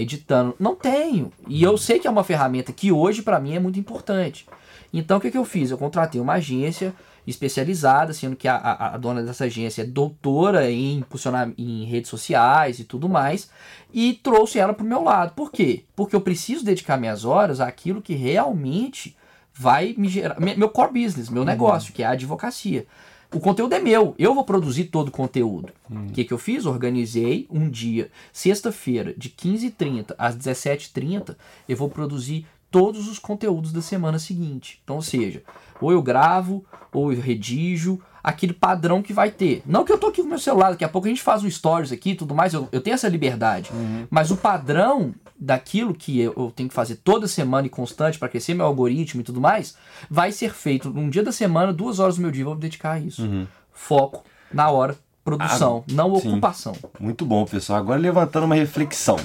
editando. 0.00 0.54
Não 0.58 0.74
tenho. 0.74 1.32
E 1.48 1.62
eu 1.62 1.76
sei 1.78 1.98
que 1.98 2.06
é 2.06 2.10
uma 2.10 2.24
ferramenta 2.24 2.72
que 2.72 2.90
hoje 2.92 3.22
para 3.22 3.38
mim 3.40 3.54
é 3.54 3.58
muito 3.60 3.78
importante. 3.78 4.46
Então 4.92 5.18
o 5.18 5.20
que, 5.20 5.30
que 5.30 5.38
eu 5.38 5.44
fiz? 5.44 5.70
Eu 5.70 5.78
contratei 5.78 6.20
uma 6.20 6.34
agência 6.34 6.94
especializada, 7.26 8.12
sendo 8.12 8.36
que 8.36 8.46
a, 8.46 8.54
a, 8.56 8.94
a 8.94 8.98
dona 8.98 9.22
dessa 9.22 9.44
agência 9.44 9.82
é 9.82 9.84
doutora 9.86 10.70
em 10.70 10.98
impulsionar 10.98 11.50
em 11.56 11.84
redes 11.84 12.10
sociais 12.10 12.78
e 12.78 12.84
tudo 12.84 13.08
mais, 13.08 13.50
e 13.92 14.12
trouxe 14.22 14.58
ela 14.58 14.74
para 14.74 14.84
o 14.84 14.88
meu 14.88 15.02
lado. 15.02 15.32
Por 15.34 15.50
quê? 15.50 15.84
Porque 15.96 16.14
eu 16.14 16.20
preciso 16.20 16.64
dedicar 16.64 16.96
minhas 16.98 17.24
horas 17.24 17.60
àquilo 17.60 18.02
que 18.02 18.14
realmente 18.14 19.16
vai 19.54 19.94
me 19.96 20.08
gerar. 20.08 20.38
me- 20.38 20.54
Meu 20.56 20.68
core 20.68 21.02
business, 21.04 21.28
meu 21.30 21.44
negócio, 21.44 21.92
que 21.94 22.02
é 22.02 22.06
a 22.06 22.10
advocacia. 22.10 22.86
O 23.34 23.40
conteúdo 23.40 23.74
é 23.74 23.80
meu, 23.80 24.14
eu 24.16 24.32
vou 24.32 24.44
produzir 24.44 24.84
todo 24.84 25.08
o 25.08 25.10
conteúdo. 25.10 25.72
O 25.90 26.12
que, 26.12 26.24
que 26.24 26.32
eu 26.32 26.38
fiz? 26.38 26.66
Organizei 26.66 27.48
um 27.50 27.68
dia, 27.68 28.08
sexta-feira, 28.32 29.12
de 29.16 29.28
15h30 29.28 30.14
às 30.16 30.36
17h30, 30.36 31.34
eu 31.68 31.76
vou 31.76 31.88
produzir 31.88 32.46
todos 32.70 33.08
os 33.08 33.18
conteúdos 33.18 33.72
da 33.72 33.82
semana 33.82 34.20
seguinte. 34.20 34.80
Então, 34.84 34.96
ou 34.96 35.02
seja, 35.02 35.42
ou 35.80 35.90
eu 35.90 36.00
gravo, 36.00 36.64
ou 36.92 37.12
eu 37.12 37.20
redijo, 37.20 38.00
aquele 38.22 38.52
padrão 38.52 39.02
que 39.02 39.12
vai 39.12 39.32
ter. 39.32 39.62
Não 39.66 39.84
que 39.84 39.92
eu 39.92 39.98
tô 39.98 40.06
aqui 40.06 40.22
com 40.22 40.28
meu 40.28 40.38
celular, 40.38 40.70
daqui 40.70 40.84
a 40.84 40.88
pouco 40.88 41.08
a 41.08 41.10
gente 41.10 41.22
faz 41.22 41.42
um 41.42 41.50
stories 41.50 41.90
aqui 41.90 42.10
e 42.10 42.14
tudo 42.14 42.34
mais, 42.34 42.54
eu, 42.54 42.68
eu 42.70 42.80
tenho 42.80 42.94
essa 42.94 43.08
liberdade. 43.08 43.70
Mas 44.08 44.30
o 44.30 44.36
padrão 44.36 45.12
daquilo 45.38 45.94
que 45.94 46.20
eu, 46.20 46.32
eu 46.36 46.52
tenho 46.54 46.68
que 46.68 46.74
fazer 46.74 46.96
toda 46.96 47.26
semana 47.26 47.66
e 47.66 47.70
constante 47.70 48.18
para 48.18 48.28
crescer 48.28 48.54
meu 48.54 48.66
algoritmo 48.66 49.20
e 49.20 49.24
tudo 49.24 49.40
mais, 49.40 49.76
vai 50.08 50.32
ser 50.32 50.52
feito 50.52 50.90
num 50.90 51.10
dia 51.10 51.22
da 51.22 51.32
semana, 51.32 51.72
duas 51.72 51.98
horas 51.98 52.16
do 52.16 52.22
meu 52.22 52.30
dia, 52.30 52.42
eu 52.42 52.46
vou 52.46 52.54
me 52.54 52.60
dedicar 52.60 52.92
a 52.92 52.98
isso. 53.00 53.48
Foco, 53.72 54.24
na 54.52 54.70
hora, 54.70 54.96
produção, 55.24 55.84
não 55.90 56.14
sim. 56.16 56.28
ocupação. 56.28 56.74
Muito 57.00 57.24
bom, 57.24 57.44
pessoal. 57.44 57.78
Agora 57.78 57.98
levantando 57.98 58.44
uma 58.44 58.54
reflexão. 58.54 59.16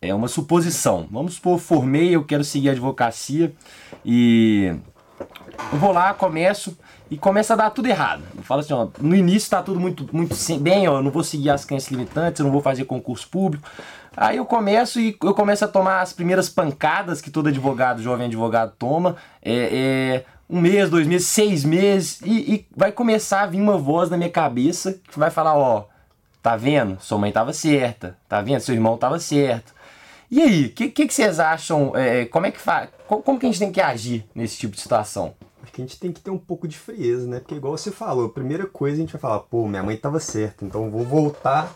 É 0.00 0.14
uma 0.14 0.28
suposição. 0.28 1.06
Vamos 1.10 1.34
supor, 1.34 1.54
eu 1.54 1.58
formei, 1.58 2.14
eu 2.14 2.24
quero 2.24 2.44
seguir 2.44 2.70
a 2.70 2.72
advocacia 2.72 3.52
e 4.04 4.74
eu 5.72 5.78
vou 5.78 5.92
lá, 5.92 6.12
começo 6.14 6.76
e 7.10 7.16
começa 7.16 7.54
a 7.54 7.56
dar 7.56 7.70
tudo 7.70 7.86
errado. 7.86 8.22
Eu 8.36 8.42
falo 8.42 8.60
assim, 8.60 8.72
ó, 8.72 8.88
no 9.00 9.14
início 9.14 9.50
tá 9.50 9.62
tudo 9.62 9.78
muito, 9.78 10.08
muito 10.12 10.34
bem, 10.60 10.88
ó, 10.88 10.98
eu 10.98 11.02
não 11.02 11.10
vou 11.10 11.22
seguir 11.22 11.50
as 11.50 11.64
crenças 11.64 11.90
limitantes, 11.90 12.40
eu 12.40 12.44
não 12.44 12.52
vou 12.52 12.60
fazer 12.60 12.84
concurso 12.84 13.28
público. 13.28 13.68
Aí 14.16 14.38
eu 14.38 14.46
começo 14.46 14.98
e 14.98 15.16
eu 15.22 15.34
começo 15.34 15.64
a 15.64 15.68
tomar 15.68 16.00
as 16.00 16.12
primeiras 16.12 16.48
pancadas 16.48 17.20
que 17.20 17.30
todo 17.30 17.48
advogado, 17.48 18.02
jovem 18.02 18.26
advogado 18.26 18.72
toma. 18.78 19.16
É, 19.42 19.52
é, 19.52 20.24
um 20.48 20.60
mês, 20.60 20.88
dois 20.88 21.06
meses, 21.06 21.26
seis 21.26 21.64
meses, 21.64 22.20
e, 22.24 22.54
e 22.54 22.66
vai 22.74 22.92
começar 22.92 23.42
a 23.42 23.46
vir 23.46 23.60
uma 23.60 23.76
voz 23.76 24.08
na 24.08 24.16
minha 24.16 24.30
cabeça 24.30 24.98
que 25.10 25.18
vai 25.18 25.30
falar, 25.30 25.56
ó, 25.56 25.86
tá 26.42 26.56
vendo? 26.56 26.98
Sua 27.00 27.18
mãe 27.18 27.30
tava 27.32 27.52
certa, 27.52 28.16
tá 28.28 28.40
vendo? 28.40 28.60
Seu 28.60 28.74
irmão 28.74 28.96
tava 28.96 29.18
certo. 29.18 29.74
E 30.30 30.40
aí, 30.40 30.66
o 30.66 30.70
que, 30.70 30.88
que, 30.88 31.06
que 31.06 31.14
vocês 31.14 31.38
acham? 31.38 31.92
é, 31.94 32.24
como 32.24 32.46
é 32.46 32.50
que 32.50 32.60
faz? 32.60 32.88
Como, 33.06 33.22
como 33.22 33.38
que 33.38 33.46
a 33.46 33.48
gente 33.50 33.58
tem 33.58 33.72
que 33.72 33.80
agir 33.80 34.24
nesse 34.34 34.56
tipo 34.56 34.74
de 34.74 34.80
situação? 34.80 35.34
Que 35.72 35.82
a 35.82 35.84
gente 35.84 35.98
tem 35.98 36.12
que 36.12 36.20
ter 36.20 36.30
um 36.30 36.38
pouco 36.38 36.66
de 36.66 36.78
frieza, 36.78 37.26
né? 37.26 37.40
Porque 37.40 37.54
igual 37.54 37.76
você 37.76 37.90
falou, 37.90 38.26
a 38.26 38.30
primeira 38.30 38.66
coisa 38.66 38.96
a 38.96 39.00
gente 39.00 39.12
vai 39.12 39.20
falar, 39.20 39.40
pô, 39.40 39.66
minha 39.66 39.82
mãe 39.82 39.96
tava 39.96 40.18
certa, 40.20 40.64
então 40.64 40.90
vou 40.90 41.04
voltar 41.04 41.70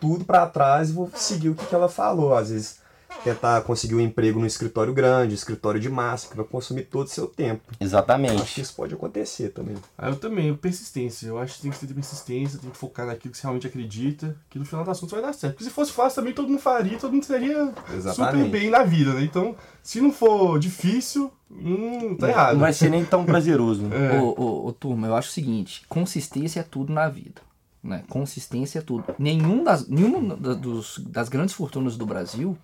tudo 0.00 0.24
pra 0.24 0.46
trás 0.46 0.90
e 0.90 0.92
vou 0.92 1.10
seguir 1.14 1.50
o 1.50 1.54
que, 1.54 1.66
que 1.66 1.74
ela 1.74 1.88
falou. 1.88 2.34
Às 2.34 2.50
vezes 2.50 2.80
tentar 3.24 3.60
conseguir 3.62 3.94
um 3.94 4.00
emprego 4.00 4.38
no 4.40 4.46
escritório 4.46 4.94
grande, 4.94 5.34
escritório 5.34 5.78
de 5.80 5.90
massa, 5.90 6.28
que 6.28 6.36
vai 6.36 6.44
consumir 6.44 6.84
todo 6.84 7.06
o 7.06 7.10
seu 7.10 7.26
tempo. 7.26 7.60
Acho 7.68 7.78
que 7.78 7.84
Exatamente. 7.84 8.60
isso 8.60 8.74
pode 8.74 8.94
acontecer 8.94 9.50
também. 9.50 9.76
Ah, 9.98 10.08
eu 10.08 10.16
também, 10.16 10.54
persistência. 10.54 11.26
Eu 11.26 11.38
acho 11.38 11.56
que 11.56 11.62
tem 11.62 11.70
que 11.70 11.86
ter 11.86 11.92
persistência, 11.92 12.58
tem 12.58 12.70
que 12.70 12.76
focar 12.76 13.06
naquilo 13.06 13.32
que 13.32 13.36
você 13.38 13.42
realmente 13.42 13.66
acredita, 13.66 14.36
que 14.48 14.58
no 14.58 14.64
final 14.64 14.84
das 14.84 14.98
contas 14.98 15.12
vai 15.12 15.22
dar 15.22 15.34
certo. 15.34 15.54
Porque 15.54 15.64
se 15.64 15.70
fosse 15.70 15.92
fácil 15.92 16.16
também, 16.22 16.32
todo 16.32 16.48
mundo 16.48 16.60
faria, 16.60 16.98
todo 16.98 17.12
mundo 17.12 17.24
seria 17.24 17.66
super 17.66 17.94
Exatamente. 17.94 18.48
bem 18.50 18.70
na 18.70 18.84
vida, 18.84 19.12
né? 19.12 19.22
Então, 19.22 19.54
se 19.82 20.00
não 20.00 20.12
for 20.12 20.58
difícil, 20.58 21.30
hum, 21.50 22.16
tá 22.16 22.28
errado. 22.28 22.52
Não 22.54 22.60
vai 22.60 22.72
ser 22.72 22.88
nem 22.90 23.04
tão 23.04 23.24
prazeroso. 23.26 23.82
né? 23.82 24.16
É. 24.16 24.20
Ô, 24.20 24.34
ô, 24.38 24.66
ô, 24.68 24.72
turma, 24.72 25.08
eu 25.08 25.14
acho 25.16 25.28
o 25.28 25.32
seguinte: 25.32 25.82
consistência 25.88 26.60
é 26.60 26.62
tudo 26.62 26.92
na 26.92 27.08
vida. 27.08 27.42
Né? 27.82 28.02
Consistência 28.08 28.80
é 28.80 28.82
tudo. 28.82 29.04
Nenhum 29.18 29.64
das, 29.64 29.88
nenhuma 29.88 30.36
da- 30.36 30.54
dos, 30.54 30.98
das 30.98 31.28
grandes 31.28 31.54
fortunas 31.54 31.96
do 31.96 32.04
Brasil 32.04 32.56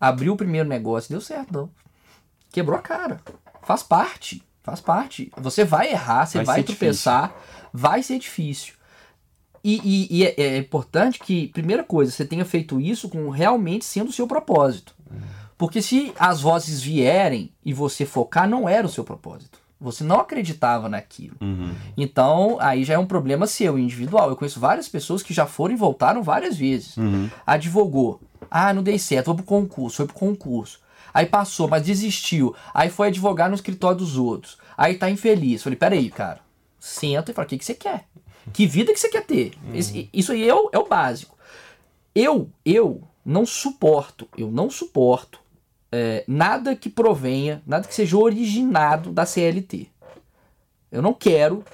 abriu 0.00 0.32
o 0.32 0.36
primeiro 0.36 0.68
negócio 0.68 1.08
e 1.08 1.12
deu 1.14 1.20
certo, 1.20 1.52
não. 1.52 1.70
Quebrou 2.50 2.78
a 2.78 2.82
cara. 2.82 3.20
Faz 3.62 3.82
parte. 3.82 4.42
Faz 4.62 4.80
parte. 4.80 5.30
Você 5.36 5.64
vai 5.64 5.90
errar, 5.90 6.24
você 6.26 6.38
Vai 6.38 6.46
vai, 6.46 6.62
tropeçar, 6.62 7.34
vai 7.72 8.02
ser 8.02 8.18
difícil. 8.18 8.74
E, 9.62 9.80
e- 9.84 10.18
e 10.18 10.24
é, 10.26 10.34
é 10.38 10.58
importante 10.58 11.18
que, 11.18 11.48
primeira 11.48 11.82
coisa, 11.84 12.10
você 12.12 12.24
tenha 12.24 12.44
feito 12.44 12.80
isso 12.80 13.08
com 13.08 13.28
realmente 13.30 13.84
sendo 13.84 14.08
o 14.08 14.12
seu 14.12 14.26
propósito. 14.26 14.94
Porque 15.56 15.80
se 15.80 16.12
as 16.18 16.40
vozes 16.40 16.82
vierem 16.82 17.52
e 17.64 17.72
você 17.72 18.04
focar, 18.04 18.48
não 18.48 18.68
era 18.68 18.86
o 18.86 18.90
seu 18.90 19.04
propósito. 19.04 19.58
Você 19.84 20.02
não 20.02 20.20
acreditava 20.20 20.88
naquilo. 20.88 21.36
Então, 21.96 22.56
aí 22.60 22.82
já 22.84 22.94
é 22.94 22.98
um 22.98 23.06
problema 23.06 23.46
seu, 23.46 23.78
individual. 23.78 24.28
Eu 24.30 24.36
conheço 24.36 24.58
várias 24.58 24.88
pessoas 24.88 25.22
que 25.22 25.32
já 25.32 25.46
foram 25.46 25.74
e 25.74 25.76
voltaram 25.76 26.22
várias 26.22 26.56
vezes. 26.56 26.96
Advogou. 27.46 28.20
Ah, 28.50 28.72
não 28.72 28.82
dei 28.82 28.98
certo, 28.98 29.26
vou 29.26 29.36
pro 29.36 29.44
concurso, 29.44 29.96
foi 29.98 30.06
pro 30.06 30.14
concurso. 30.16 30.80
Aí 31.12 31.26
passou, 31.26 31.68
mas 31.68 31.82
desistiu. 31.84 32.54
Aí 32.72 32.90
foi 32.90 33.08
advogar 33.08 33.48
no 33.48 33.54
escritório 33.54 33.98
dos 33.98 34.16
outros. 34.16 34.58
Aí 34.76 34.94
tá 34.96 35.08
infeliz. 35.10 35.62
Falei, 35.62 35.78
peraí, 35.78 36.10
cara. 36.10 36.40
Senta 36.80 37.30
e 37.30 37.34
fala, 37.34 37.46
o 37.46 37.48
que, 37.48 37.56
que 37.58 37.64
você 37.64 37.74
quer? 37.74 38.04
Que 38.52 38.66
vida 38.66 38.92
que 38.92 38.98
você 39.00 39.08
quer 39.08 39.24
ter? 39.24 39.52
Esse- 39.72 40.08
isso 40.12 40.32
aí 40.32 40.46
é 40.48 40.54
o, 40.54 40.68
é 40.72 40.78
o 40.78 40.86
básico. 40.88 41.36
Eu, 42.14 42.50
eu 42.64 43.02
não 43.24 43.46
suporto, 43.46 44.28
eu 44.36 44.50
não 44.50 44.68
suporto 44.68 45.40
é, 45.96 46.24
nada 46.26 46.74
que 46.74 46.90
provenha, 46.90 47.62
nada 47.64 47.86
que 47.86 47.94
seja 47.94 48.18
originado 48.18 49.12
da 49.12 49.24
CLT. 49.24 49.86
Eu 50.90 51.00
não 51.00 51.14
quero 51.14 51.64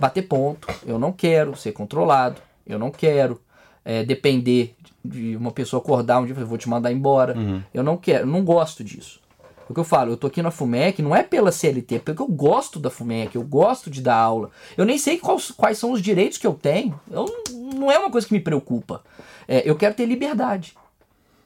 bater 0.00 0.22
ponto, 0.22 0.66
eu 0.86 0.98
não 0.98 1.12
quero 1.12 1.54
ser 1.54 1.72
controlado, 1.72 2.40
eu 2.66 2.78
não 2.78 2.90
quero 2.90 3.38
é, 3.84 4.02
depender 4.04 4.74
de 5.04 5.36
uma 5.36 5.50
pessoa 5.50 5.82
acordar 5.82 6.18
um 6.18 6.24
dia 6.24 6.32
e 6.32 6.34
falar, 6.34 6.46
vou 6.46 6.56
te 6.56 6.68
mandar 6.68 6.90
embora. 6.90 7.34
Eu 7.74 7.82
não 7.82 7.98
quero, 7.98 8.26
não 8.26 8.42
gosto 8.42 8.82
disso. 8.82 9.20
O 9.68 9.74
que 9.74 9.80
eu 9.80 9.84
falo, 9.84 10.12
eu 10.12 10.16
tô 10.16 10.28
aqui 10.28 10.40
na 10.40 10.50
FUMEC, 10.50 11.02
não 11.02 11.14
é 11.14 11.22
pela 11.22 11.52
CLT, 11.52 11.96
é 11.96 11.98
porque 11.98 12.22
eu 12.22 12.26
gosto 12.26 12.80
da 12.80 12.88
FUMEC, 12.88 13.36
eu 13.36 13.42
gosto 13.42 13.90
de 13.90 14.00
dar 14.00 14.16
aula. 14.16 14.50
Eu 14.78 14.86
nem 14.86 14.96
sei 14.96 15.18
quais, 15.18 15.50
quais 15.50 15.76
são 15.76 15.92
os 15.92 16.00
direitos 16.00 16.38
que 16.38 16.46
eu 16.46 16.54
tenho. 16.54 16.98
Eu, 17.10 17.26
não 17.74 17.92
é 17.92 17.98
uma 17.98 18.10
coisa 18.10 18.26
que 18.26 18.32
me 18.32 18.40
preocupa. 18.40 19.02
É, 19.46 19.68
eu 19.68 19.76
quero 19.76 19.94
ter 19.94 20.06
liberdade. 20.06 20.74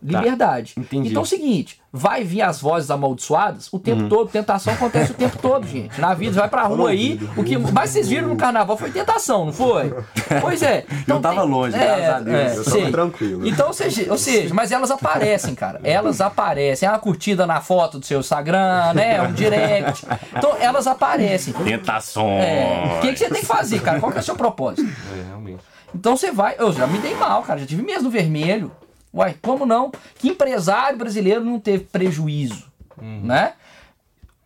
Liberdade. 0.02 0.74
entendi. 0.76 1.10
Então 1.10 1.22
é 1.22 1.24
o 1.24 1.26
seguinte, 1.26 1.80
vai 1.92 2.24
vir 2.24 2.42
as 2.42 2.60
vozes 2.60 2.90
amaldiçoadas 2.90 3.68
o 3.72 3.78
tempo 3.78 4.08
todo, 4.08 4.30
tentação 4.30 4.72
acontece 4.72 5.12
o 5.12 5.14
tempo 5.14 5.38
todo, 5.38 5.66
gente. 5.66 6.00
Na 6.00 6.14
vida, 6.14 6.32
você 6.32 6.40
vai 6.40 6.48
pra 6.48 6.62
rua 6.64 6.90
aí, 6.90 7.20
o 7.36 7.44
que 7.44 7.56
mais 7.56 7.90
vocês 7.90 8.08
viram 8.08 8.28
no 8.28 8.36
carnaval 8.36 8.76
foi 8.76 8.90
tentação, 8.90 9.46
não 9.46 9.52
foi? 9.52 9.94
Pois 10.40 10.62
é. 10.62 10.84
Eu 11.06 11.20
tava 11.20 11.42
longe, 11.42 11.76
graças 11.76 12.08
a 12.08 12.20
Deus. 12.20 12.56
Eu 12.56 12.64
sei. 12.64 12.80
tava 12.80 12.92
tranquilo. 12.92 13.46
Então, 13.46 13.66
ou 13.68 13.72
seja, 13.72 14.10
ou 14.10 14.18
seja, 14.18 14.54
mas 14.54 14.72
elas 14.72 14.90
aparecem, 14.90 15.54
cara. 15.54 15.80
Elas 15.84 16.20
aparecem. 16.20 16.88
É 16.88 16.90
uma 16.90 16.98
curtida 16.98 17.46
na 17.46 17.60
foto 17.60 17.98
do 17.98 18.06
seu 18.06 18.20
Instagram, 18.20 18.94
né? 18.94 19.20
Um 19.22 19.32
direct. 19.32 20.06
Então, 20.36 20.56
elas 20.58 20.86
aparecem. 20.86 21.52
Tentações. 21.52 22.42
É. 22.42 22.96
O 22.98 23.00
que, 23.00 23.12
que 23.12 23.18
você 23.18 23.28
tem 23.28 23.40
que 23.40 23.46
fazer, 23.46 23.80
cara? 23.80 24.00
Qual 24.00 24.10
que 24.10 24.18
é 24.18 24.20
o 24.20 24.24
seu 24.24 24.34
propósito? 24.34 24.88
É, 25.16 25.28
realmente. 25.28 25.60
Então 25.94 26.16
você 26.16 26.32
vai. 26.32 26.56
Eu 26.58 26.72
já 26.72 26.86
me 26.86 26.98
dei 26.98 27.14
mal, 27.14 27.42
cara. 27.42 27.60
Já 27.60 27.66
tive 27.66 27.82
mês 27.82 28.02
no 28.02 28.10
vermelho. 28.10 28.72
Uai, 29.14 29.36
como 29.42 29.66
não? 29.66 29.92
Que 30.18 30.28
empresário 30.28 30.96
brasileiro 30.98 31.44
não 31.44 31.58
teve 31.60 31.84
prejuízo, 31.84 32.64
né? 33.00 33.54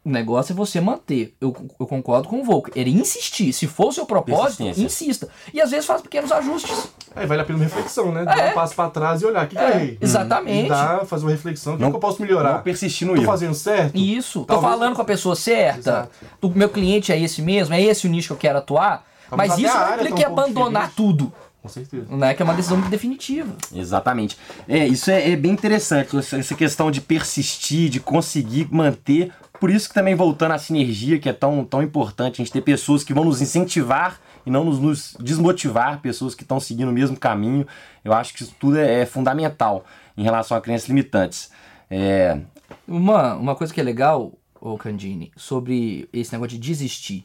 O 0.04 0.08
negócio 0.08 0.52
é 0.52 0.54
você 0.56 0.80
manter. 0.80 1.34
Eu, 1.40 1.54
eu 1.80 1.86
concordo 1.86 2.28
com 2.28 2.40
o 2.40 2.44
Volker. 2.44 2.72
Ele 2.76 2.90
insistir. 2.92 3.52
Se 3.52 3.66
for 3.66 3.88
o 3.88 3.92
seu 3.92 4.06
propósito, 4.06 4.62
insista. 4.62 5.28
E 5.52 5.60
às 5.60 5.72
vezes 5.72 5.84
faz 5.84 6.00
pequenos 6.00 6.30
ajustes. 6.30 6.88
Aí 7.14 7.26
vale 7.26 7.42
a 7.42 7.44
pena 7.44 7.58
uma 7.58 7.64
reflexão, 7.64 8.12
né? 8.12 8.24
Dar 8.24 8.38
É. 8.38 8.50
um 8.50 8.54
passo 8.54 8.72
pra 8.76 8.88
trás 8.88 9.20
e 9.20 9.26
olhar. 9.26 9.44
O 9.44 9.48
que, 9.48 9.56
que 9.56 9.60
É, 9.62 9.64
eu 9.68 9.74
errei? 9.74 9.98
exatamente. 10.00 10.66
E 10.66 10.68
dar, 10.68 11.04
fazer 11.06 11.24
uma 11.24 11.32
reflexão. 11.32 11.74
O 11.74 11.76
que, 11.76 11.82
Não- 11.82 11.90
que 11.90 11.96
eu 11.96 12.00
posso 12.00 12.22
melhorar? 12.22 12.52
Não 12.54 12.62
persistir 12.62 13.04
no 13.04 13.14
Tô 13.14 13.20
erro. 13.22 13.26
fazendo 13.26 13.54
certo? 13.54 13.96
Isso. 13.96 14.40
Tô 14.40 14.46
Talvez- 14.54 14.72
falando 14.74 14.94
com 14.94 15.02
a 15.02 15.04
pessoa 15.04 15.34
certa. 15.34 15.78
Exato. 15.80 16.10
O 16.40 16.48
meu 16.50 16.68
cliente 16.68 17.10
é 17.10 17.18
esse 17.20 17.42
mesmo, 17.42 17.74
é 17.74 17.82
esse 17.82 18.06
o 18.06 18.10
nicho 18.10 18.28
que 18.28 18.32
eu 18.34 18.36
quero 18.38 18.58
atuar. 18.58 19.04
Talvez 19.28 19.50
Mas 19.50 19.58
isso 19.58 19.76
não 19.76 19.94
implica 19.96 20.20
tá 20.22 20.28
um 20.28 20.32
abandonar 20.34 20.88
diferente. 20.88 20.94
tudo. 20.94 21.32
Com 21.66 21.72
certeza. 21.72 22.16
Né? 22.16 22.32
Que 22.32 22.42
é 22.42 22.44
uma 22.44 22.54
decisão 22.54 22.80
definitiva. 22.82 23.56
Exatamente. 23.74 24.38
É, 24.68 24.86
isso 24.86 25.10
é, 25.10 25.32
é 25.32 25.36
bem 25.36 25.50
interessante, 25.50 26.16
essa 26.16 26.54
questão 26.54 26.92
de 26.92 27.00
persistir, 27.00 27.90
de 27.90 27.98
conseguir 27.98 28.68
manter. 28.70 29.32
Por 29.58 29.68
isso 29.68 29.88
que 29.88 29.94
também 29.94 30.14
voltando 30.14 30.52
à 30.52 30.58
sinergia, 30.58 31.18
que 31.18 31.28
é 31.28 31.32
tão, 31.32 31.64
tão 31.64 31.82
importante, 31.82 32.40
a 32.40 32.44
gente 32.44 32.52
ter 32.52 32.60
pessoas 32.60 33.02
que 33.02 33.12
vão 33.12 33.24
nos 33.24 33.42
incentivar 33.42 34.20
e 34.44 34.50
não 34.50 34.64
nos, 34.64 34.78
nos 34.78 35.16
desmotivar, 35.18 36.00
pessoas 36.00 36.36
que 36.36 36.42
estão 36.42 36.60
seguindo 36.60 36.88
o 36.88 36.92
mesmo 36.92 37.16
caminho. 37.16 37.66
Eu 38.04 38.12
acho 38.12 38.32
que 38.32 38.44
isso 38.44 38.54
tudo 38.60 38.78
é, 38.78 39.00
é 39.00 39.06
fundamental 39.06 39.84
em 40.16 40.22
relação 40.22 40.56
a 40.56 40.60
crenças 40.60 40.88
limitantes. 40.88 41.50
É, 41.90 42.38
Uma, 42.86 43.34
uma 43.34 43.56
coisa 43.56 43.74
que 43.74 43.80
é 43.80 43.84
legal, 43.84 44.32
ô 44.60 44.78
Candini, 44.78 45.32
sobre 45.36 46.08
esse 46.12 46.32
negócio 46.32 46.56
de 46.56 46.58
desistir. 46.58 47.24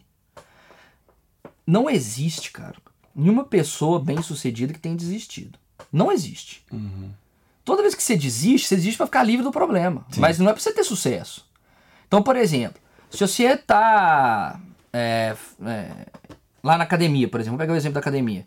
Não 1.68 1.88
existe, 1.88 2.52
cara, 2.52 2.76
nenhuma 3.16 3.44
pessoa 3.44 4.00
bem 4.00 4.22
sucedida 4.22 4.74
que 4.74 4.80
tenha 4.80 4.96
desistido. 4.96 5.58
Não 5.92 6.12
existe. 6.12 6.66
Toda 7.64 7.82
vez 7.82 7.94
que 7.94 8.04
você 8.04 8.16
desiste, 8.16 8.68
você 8.68 8.76
desiste 8.76 8.98
pra 8.98 9.06
ficar 9.06 9.24
livre 9.24 9.44
do 9.44 9.52
problema. 9.52 10.06
Mas 10.18 10.40
não 10.40 10.50
é 10.50 10.54
pra 10.54 10.62
você 10.62 10.74
ter 10.74 10.84
sucesso. 10.84 11.46
Então, 12.08 12.22
por 12.22 12.36
exemplo, 12.36 12.82
se 13.10 13.20
você 13.20 13.56
tá 13.56 14.60
é, 14.94 15.36
é, 15.66 15.92
lá 16.64 16.78
na 16.78 16.84
academia, 16.84 17.28
por 17.28 17.40
exemplo, 17.40 17.58
vou 17.58 17.64
pegar 17.64 17.74
o 17.74 17.78
exemplo 17.78 17.96
da 17.96 18.00
academia. 18.00 18.46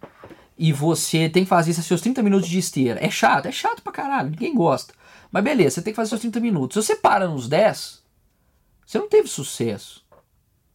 E 0.57 0.73
você 0.73 1.29
tem 1.29 1.45
que 1.45 1.49
fazer 1.49 1.73
esses 1.73 1.85
seus 1.85 2.01
30 2.01 2.23
minutos 2.23 2.49
de 2.49 2.59
esteira. 2.59 3.05
É 3.05 3.11
chato, 3.11 3.47
é 3.47 3.53
chato 3.53 3.83
pra 3.83 3.93
caralho, 3.93 4.31
ninguém 4.31 4.55
gosta. 4.55 4.95
Mas 5.31 5.43
beleza, 5.43 5.77
você 5.77 5.83
tem 5.83 5.93
que 5.93 5.97
fazer 5.97 6.11
seus 6.11 6.21
30 6.21 6.41
minutos. 6.41 6.75
Se 6.75 6.89
você 6.89 6.97
para 6.97 7.27
nos 7.27 7.49
10, 7.49 8.03
você 8.87 8.99
não 8.99 9.09
teve 9.09 9.29
sucesso. 9.29 10.04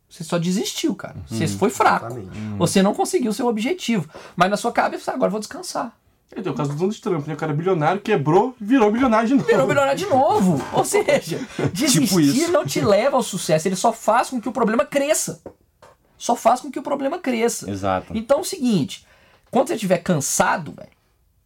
Você 0.10 0.24
só 0.24 0.38
desistiu, 0.40 0.96
cara. 0.96 1.16
Você 1.28 1.48
foi 1.48 1.70
fraco. 1.70 2.08
Exatamente. 2.08 2.58
Você 2.58 2.82
não 2.82 2.94
conseguiu 2.96 3.30
o 3.32 3.34
seu 3.34 3.48
objetivo. 3.48 4.10
Mas 4.36 4.50
na 4.50 4.58
sua 4.58 4.72
cabeça, 4.72 5.12
agora 5.12 5.28
eu 5.28 5.32
vou 5.32 5.40
descansar. 5.40 5.96
E 6.36 6.42
tem 6.42 6.52
o 6.52 6.56
caso 6.56 6.72
do 6.72 6.76
Donald 6.76 7.02
Trump, 7.02 7.28
né? 7.28 7.34
O 7.34 7.38
cara 7.38 7.52
é 7.52 7.56
bilionário, 7.56 8.02
quebrou, 8.02 8.56
virou 8.60 8.92
bilionário 8.92 9.28
de 9.28 9.34
novo. 9.36 9.48
Virou 9.48 9.68
milionário 9.68 9.98
de 9.98 10.06
novo. 10.06 10.62
Ou 10.74 10.84
seja, 10.86 11.40
desistir 11.74 12.06
Tipo 12.08 12.20
isso. 12.20 12.52
não 12.52 12.66
te 12.66 12.82
leva 12.82 13.18
ao 13.18 13.24
sucesso. 13.24 13.68
Ele 13.68 13.76
só 13.76 13.92
faz 13.94 14.30
com 14.30 14.40
que 14.42 14.50
o 14.50 14.52
problema 14.52 14.86
cresça. 14.86 15.42
Só 16.18 16.36
faz 16.36 16.60
com 16.60 16.70
que 16.72 16.78
o 16.78 16.84
problema 16.84 17.18
cresça. 17.18 17.70
exato. 17.70 18.12
Então 18.16 18.40
é 18.40 18.42
o 18.42 18.46
seguinte: 18.46 19.06
quando 19.50 19.68
você 19.70 19.76
estiver 19.76 20.00
cansado, 20.00 20.72
velho, 20.76 20.90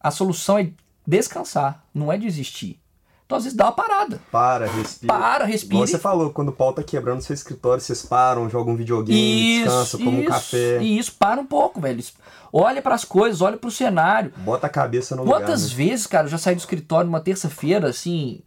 a 0.01 0.09
solução 0.11 0.57
é 0.57 0.69
descansar, 1.07 1.83
não 1.93 2.11
é 2.11 2.17
desistir. 2.17 2.79
Então 3.25 3.37
às 3.37 3.43
vezes 3.43 3.57
dá 3.57 3.65
uma 3.65 3.71
parada. 3.71 4.19
Para, 4.31 4.67
respira. 4.67 5.13
Para, 5.13 5.45
respira. 5.45 5.87
você 5.87 5.97
falou, 5.97 6.29
quando 6.31 6.49
o 6.49 6.51
pau 6.51 6.73
tá 6.73 6.83
quebrando 6.83 7.21
seu 7.21 7.33
escritório, 7.33 7.81
vocês 7.81 8.03
param, 8.03 8.49
jogam 8.49 8.73
um 8.73 8.77
videogame, 8.77 9.63
descansam, 9.63 9.99
tomam 9.99 10.21
um 10.21 10.25
café, 10.25 10.83
Isso, 10.83 11.13
para 11.17 11.39
um 11.39 11.45
pouco, 11.45 11.79
velho. 11.79 12.03
Olha 12.51 12.81
para 12.81 12.93
as 12.93 13.03
coisas, 13.03 13.41
olha 13.41 13.57
para 13.57 13.67
o 13.67 13.71
cenário. 13.71 14.31
bota 14.37 14.67
a 14.67 14.69
cabeça 14.69 15.15
no 15.15 15.23
Quantas 15.25 15.63
lugar. 15.63 15.77
né? 15.77 15.89
vezes, 15.89 16.05
cara, 16.05 16.25
eu 16.27 16.31
já 16.31 16.37
saí 16.37 16.53
do 16.53 16.59
escritório 16.59 17.07
numa 17.07 17.19
terça-feira, 17.19 17.89
assim, 17.89 18.41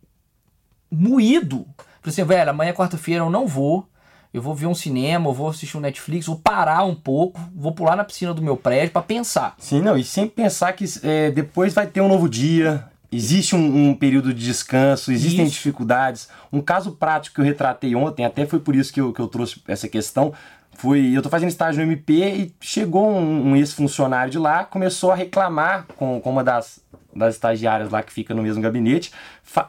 moído. 0.91 1.67
Falei 2.01 2.13
assim, 2.13 2.25
velho, 2.25 2.51
amanhã 2.51 2.71
é 2.71 2.75
quarta-feira 2.75 3.25
eu 3.25 3.31
não 3.31 3.47
vou. 3.47 3.89
Eu 4.33 4.43
vou 4.43 4.55
ver 4.55 4.67
um 4.67 4.75
cinema, 4.75 5.31
eu 5.31 5.33
vou 5.33 5.49
assistir 5.49 5.79
um 5.79 5.81
Netflix, 5.81 6.27
vou 6.27 6.37
parar 6.37 6.85
um 6.85 6.95
pouco, 6.95 7.41
vou 7.55 7.73
pular 7.73 7.97
na 7.97 8.05
piscina 8.05 8.35
do 8.35 8.43
meu 8.43 8.57
prédio 8.57 8.93
pra 8.93 9.01
pensar. 9.01 9.55
Sim, 9.59 9.81
não, 9.81 9.97
e 9.97 10.05
sempre 10.05 10.35
pensar 10.43 10.73
que 10.75 10.85
é, 11.03 11.31
depois 11.31 11.73
vai 11.73 11.87
ter 11.87 12.03
um 12.03 12.09
novo 12.09 12.29
dia, 12.29 12.87
existe 13.11 13.55
um, 13.55 13.91
um 13.91 13.95
período 13.95 14.33
de 14.33 14.45
descanso, 14.45 15.13
existem 15.13 15.45
Isso. 15.45 15.55
dificuldades. 15.55 16.29
Um 16.53 16.61
caso 16.61 16.93
prático 16.93 17.37
que 17.37 17.41
eu 17.41 17.45
retratei 17.45 17.95
ontem, 17.95 18.25
até 18.25 18.47
foi 18.47 18.59
por 18.59 18.75
isso 18.75 18.93
que 18.93 19.01
eu, 19.01 19.13
que 19.13 19.21
eu 19.21 19.29
trouxe 19.29 19.63
essa 19.67 19.89
questão, 19.89 20.33
foi, 20.73 21.17
eu 21.17 21.23
tô 21.23 21.31
fazendo 21.31 21.49
estágio 21.49 21.85
no 21.85 21.91
MP 21.91 22.13
e 22.13 22.55
chegou 22.61 23.11
um, 23.11 23.51
um 23.51 23.57
ex-funcionário 23.57 24.31
de 24.31 24.39
lá, 24.39 24.65
começou 24.65 25.11
a 25.11 25.15
reclamar 25.15 25.87
com, 25.97 26.21
com 26.21 26.31
uma 26.31 26.45
das, 26.45 26.81
das 27.15 27.35
estagiárias 27.35 27.91
lá 27.91 28.03
que 28.03 28.13
fica 28.13 28.35
no 28.35 28.43
mesmo 28.43 28.63
gabinete. 28.63 29.11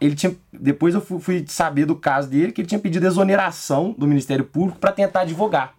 Ele 0.02 0.16
tinha, 0.16 0.36
depois 0.52 0.94
eu 0.94 1.02
fui, 1.02 1.20
fui 1.20 1.46
saber 1.48 1.86
do 1.86 1.96
caso 1.96 2.30
dele, 2.30 2.52
que 2.52 2.60
ele 2.62 2.68
tinha 2.68 2.80
pedido 2.80 3.08
exoneração 3.08 3.96
do 3.98 4.06
Ministério 4.06 4.44
Público 4.44 4.80
para 4.80 4.92
tentar 4.92 5.22
advogar. 5.22 5.74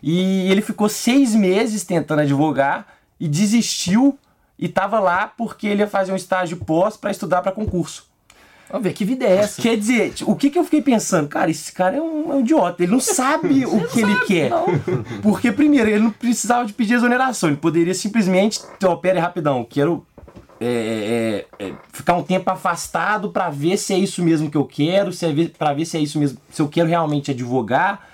E 0.00 0.48
ele 0.50 0.62
ficou 0.62 0.88
seis 0.88 1.34
meses 1.34 1.82
tentando 1.82 2.20
advogar 2.20 2.86
e 3.18 3.26
desistiu 3.26 4.16
e 4.58 4.68
tava 4.68 5.00
lá 5.00 5.26
porque 5.26 5.66
ele 5.66 5.80
ia 5.80 5.88
fazer 5.88 6.12
um 6.12 6.16
estágio 6.16 6.56
pós 6.58 6.96
para 6.96 7.10
estudar 7.10 7.42
para 7.42 7.52
concurso. 7.52 8.06
Vamos 8.70 8.84
ver, 8.84 8.92
que 8.92 9.04
vida 9.04 9.24
é 9.24 9.36
essa? 9.36 9.60
Quer 9.60 9.76
dizer, 9.76 10.14
o 10.26 10.34
que, 10.34 10.50
que 10.50 10.58
eu 10.58 10.64
fiquei 10.64 10.80
pensando? 10.80 11.28
Cara, 11.28 11.50
esse 11.50 11.70
cara 11.70 11.96
é 11.96 12.00
um, 12.00 12.32
é 12.32 12.34
um 12.36 12.40
idiota, 12.40 12.82
ele 12.82 12.92
não 12.92 13.00
sabe 13.00 13.66
o 13.66 13.86
que 13.88 14.00
ele 14.00 14.16
quer. 14.26 14.50
não. 14.50 14.66
Porque, 15.22 15.52
primeiro, 15.52 15.90
ele 15.90 16.00
não 16.00 16.10
precisava 16.10 16.64
de 16.64 16.72
pedir 16.72 16.94
exoneração, 16.94 17.50
ele 17.50 17.58
poderia 17.58 17.94
simplesmente, 17.94 18.60
ó, 18.82 18.96
pera 18.96 19.18
aí, 19.18 19.22
rapidão, 19.22 19.64
quero 19.68 20.04
é, 20.60 21.46
é, 21.60 21.66
é, 21.66 21.72
ficar 21.92 22.14
um 22.14 22.22
tempo 22.22 22.50
afastado 22.50 23.30
para 23.30 23.50
ver 23.50 23.76
se 23.76 23.92
é 23.92 23.98
isso 23.98 24.22
mesmo 24.22 24.50
que 24.50 24.56
eu 24.56 24.64
quero, 24.64 25.12
se 25.12 25.26
é 25.26 25.48
para 25.58 25.74
ver 25.74 25.84
se 25.84 25.98
é 25.98 26.00
isso 26.00 26.18
mesmo, 26.18 26.38
se 26.50 26.62
eu 26.62 26.68
quero 26.68 26.88
realmente 26.88 27.30
advogar. 27.30 28.13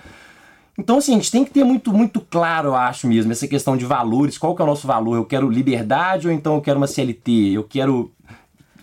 Então, 0.81 0.97
assim, 0.97 1.11
a 1.11 1.17
gente 1.17 1.29
tem 1.29 1.45
que 1.45 1.51
ter 1.51 1.63
muito, 1.63 1.93
muito 1.93 2.19
claro, 2.19 2.69
eu 2.69 2.75
acho 2.75 3.05
mesmo, 3.05 3.31
essa 3.31 3.47
questão 3.47 3.77
de 3.77 3.85
valores. 3.85 4.35
Qual 4.35 4.55
que 4.55 4.63
é 4.63 4.65
o 4.65 4.67
nosso 4.67 4.87
valor? 4.87 5.15
Eu 5.15 5.25
quero 5.25 5.47
liberdade 5.47 6.27
ou 6.27 6.33
então 6.33 6.55
eu 6.55 6.61
quero 6.61 6.79
uma 6.79 6.87
CLT? 6.87 7.51
Eu 7.53 7.63
quero 7.63 8.11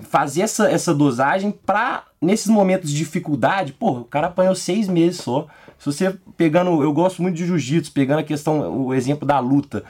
fazer 0.02 0.42
essa, 0.42 0.70
essa 0.70 0.94
dosagem 0.94 1.50
pra, 1.50 2.04
nesses 2.22 2.46
momentos 2.46 2.92
de 2.92 2.96
dificuldade, 2.96 3.72
pô, 3.72 3.98
o 3.98 4.04
cara 4.04 4.28
apanhou 4.28 4.54
seis 4.54 4.86
meses 4.86 5.20
só. 5.20 5.48
Se 5.76 5.86
você 5.86 6.16
pegando, 6.36 6.80
eu 6.84 6.92
gosto 6.92 7.20
muito 7.20 7.34
de 7.34 7.44
jiu-jitsu, 7.44 7.90
pegando 7.90 8.20
a 8.20 8.22
questão, 8.22 8.86
o 8.86 8.94
exemplo 8.94 9.26
da 9.26 9.40
luta. 9.40 9.82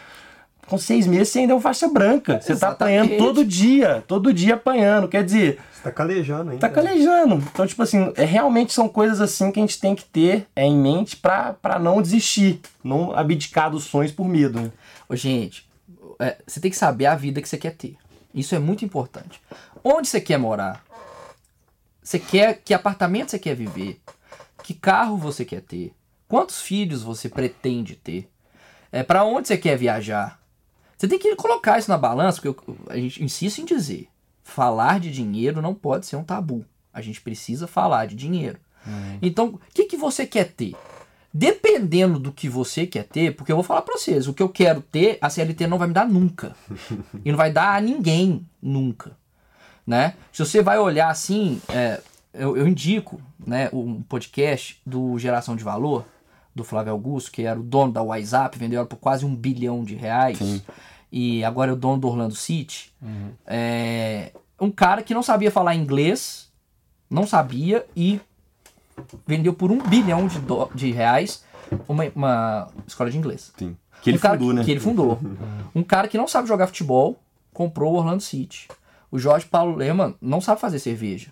Com 0.69 0.77
seis 0.77 1.07
meses 1.07 1.31
você 1.31 1.41
ainda 1.41 1.53
é 1.53 1.57
uma 1.57 1.63
faixa 1.63 1.89
branca. 1.89 2.41
Você 2.41 2.55
tá 2.55 2.69
apanhando 2.69 3.17
todo 3.17 3.45
dia, 3.45 4.05
todo 4.07 4.33
dia 4.33 4.55
apanhando. 4.55 5.09
Quer 5.09 5.25
dizer, 5.25 5.59
Você 5.73 5.83
tá 5.83 5.91
calejando 5.91 6.51
ainda. 6.51 6.61
tá 6.61 6.69
calejando. 6.69 7.37
Então, 7.37 7.67
tipo 7.67 7.83
assim, 7.83 8.13
é, 8.17 8.25
realmente 8.25 8.73
são 8.73 8.89
coisas 8.89 9.21
assim 9.21 9.51
que 9.51 9.59
a 9.59 9.63
gente 9.63 9.81
tem 9.81 9.95
que 9.95 10.05
ter 10.05 10.47
é, 10.55 10.65
em 10.65 10.77
mente 10.77 11.17
pra, 11.17 11.55
pra 11.55 11.79
não 11.79 12.03
desistir, 12.03 12.61
não 12.85 13.17
abdicar 13.17 13.71
dos 13.71 13.85
sonhos 13.85 14.13
por 14.13 14.29
medo. 14.29 14.61
Né? 14.61 14.71
Ô, 15.09 15.17
gente, 15.17 15.67
é, 16.19 16.37
você 16.47 16.61
tem 16.61 16.71
que 16.71 16.77
saber 16.77 17.07
a 17.07 17.15
vida 17.15 17.41
que 17.41 17.49
você 17.49 17.57
quer 17.57 17.75
ter. 17.75 17.97
Isso 18.35 18.55
é 18.55 18.59
muito 18.59 18.85
importante. 18.85 19.41
Onde 19.83 20.07
você 20.07 20.21
quer 20.21 20.39
morar? 20.39 20.85
Você 22.03 22.19
quer 22.19 22.61
que 22.63 22.75
apartamento 22.75 23.31
você 23.31 23.39
quer 23.39 23.55
viver? 23.55 24.01
Que 24.63 24.75
carro 24.75 25.17
você 25.17 25.45
quer 25.45 25.63
ter? 25.63 25.95
Quantos 26.29 26.61
filhos 26.61 27.03
você 27.03 27.29
pretende 27.29 27.95
ter? 27.95 28.29
É 28.93 29.03
para 29.03 29.25
onde 29.25 29.49
você 29.49 29.57
quer 29.57 29.77
viajar? 29.77 30.38
Você 30.99 31.07
tem 31.09 31.19
que 31.19 31.35
colocar 31.37 31.79
isso 31.79 31.89
na 31.91 31.97
balança, 31.97 32.41
porque 32.43 32.49
eu- 32.71 32.77
a 32.89 32.97
gente 32.97 33.23
insiste 33.25 33.61
em 33.61 33.65
dizer, 33.65 34.09
falar 34.43 34.99
de 35.01 35.11
dinheiro 35.13 35.63
não 35.63 35.73
pode 35.75 36.05
ser 36.07 36.17
um 36.17 36.25
tabu. 36.25 36.65
A 36.93 37.01
gente 37.01 37.21
precisa 37.21 37.67
falar 37.69 38.07
de 38.07 38.17
dinheiro. 38.17 38.59
Então, 39.23 39.47
o 39.49 39.61
que, 39.73 39.85
que 39.85 39.97
você 39.97 40.27
quer 40.27 40.53
ter? 40.53 40.75
Dependendo 41.33 42.19
do 42.19 42.33
que 42.33 42.49
você 42.49 42.87
quer 42.87 43.05
ter, 43.05 43.37
porque 43.37 43.53
eu 43.53 43.57
vou 43.57 43.63
falar 43.63 43.83
pra 43.83 43.97
vocês, 43.97 44.27
o 44.27 44.33
que 44.35 44.43
eu 44.43 44.49
quero 44.49 44.81
ter, 44.81 45.19
a 45.21 45.29
CLT 45.29 45.67
não 45.67 45.79
vai 45.79 45.87
me 45.87 45.95
dar 45.95 46.09
nunca. 46.09 46.57
e 47.25 47.31
não 47.31 47.37
vai 47.37 47.53
dar 47.53 47.77
a 47.77 47.81
ninguém 47.81 48.47
nunca. 48.61 49.17
Né? 49.87 50.15
Se 50.33 50.45
você 50.45 50.63
vai 50.63 50.79
olhar 50.79 51.11
assim, 51.11 51.61
é, 51.69 52.01
eu, 52.33 52.57
eu 52.57 52.67
indico 52.67 53.21
né, 53.47 53.69
um 53.73 54.03
podcast 54.03 54.81
do 54.85 55.19
Geração 55.19 55.55
de 55.55 55.63
Valor, 55.63 56.05
do 56.55 56.65
Flávio 56.65 56.93
Augusto, 56.93 57.31
que 57.31 57.43
era 57.43 57.59
o 57.59 57.63
dono 57.63 57.93
da 57.93 58.03
WhatsApp, 58.03 58.59
vendeu 58.59 58.79
ela 58.81 58.87
por 58.89 58.97
quase 58.97 59.25
um 59.25 59.35
bilhão 59.35 59.85
de 59.85 59.95
reais. 59.95 60.39
E 61.11 61.43
agora 61.45 61.71
é 61.71 61.75
o 61.75 61.77
dono 61.77 61.99
do 61.99 62.09
Orlando 62.09 62.35
City. 62.35 62.93
É, 63.47 64.33
um 64.61 64.71
cara 64.71 65.03
que 65.03 65.15
não 65.15 65.23
sabia 65.23 65.51
falar 65.51 65.75
inglês, 65.75 66.51
não 67.09 67.27
sabia, 67.27 67.87
e 67.97 68.21
vendeu 69.27 69.55
por 69.55 69.71
um 69.71 69.79
bilhão 69.81 70.27
de, 70.27 70.39
dó- 70.41 70.69
de 70.75 70.91
reais 70.91 71.45
uma, 71.89 72.05
uma 72.15 72.69
escola 72.87 73.11
de 73.11 73.17
inglês. 73.19 73.53
Sim. 73.57 73.77
Que 74.03 74.11
ele 74.11 74.17
um 74.19 74.21
fundou, 74.21 74.49
que, 74.49 74.55
né? 74.55 74.65
que 74.65 74.71
ele 74.71 74.81
fundou. 74.81 75.19
um 75.75 75.83
cara 75.83 76.09
que 76.09 76.19
não 76.19 76.29
sabe 76.29 76.49
jogar 76.49 76.67
futebol 76.67 77.19
comprou 77.53 77.95
o 77.95 77.97
Orlando 77.97 78.23
City. 78.23 78.69
O 79.11 79.19
Jorge 79.19 79.47
Paulo 79.47 79.75
Lehmann 79.77 80.15
não 80.21 80.41
sabe 80.41 80.61
fazer 80.61 80.79
cerveja. 80.79 81.31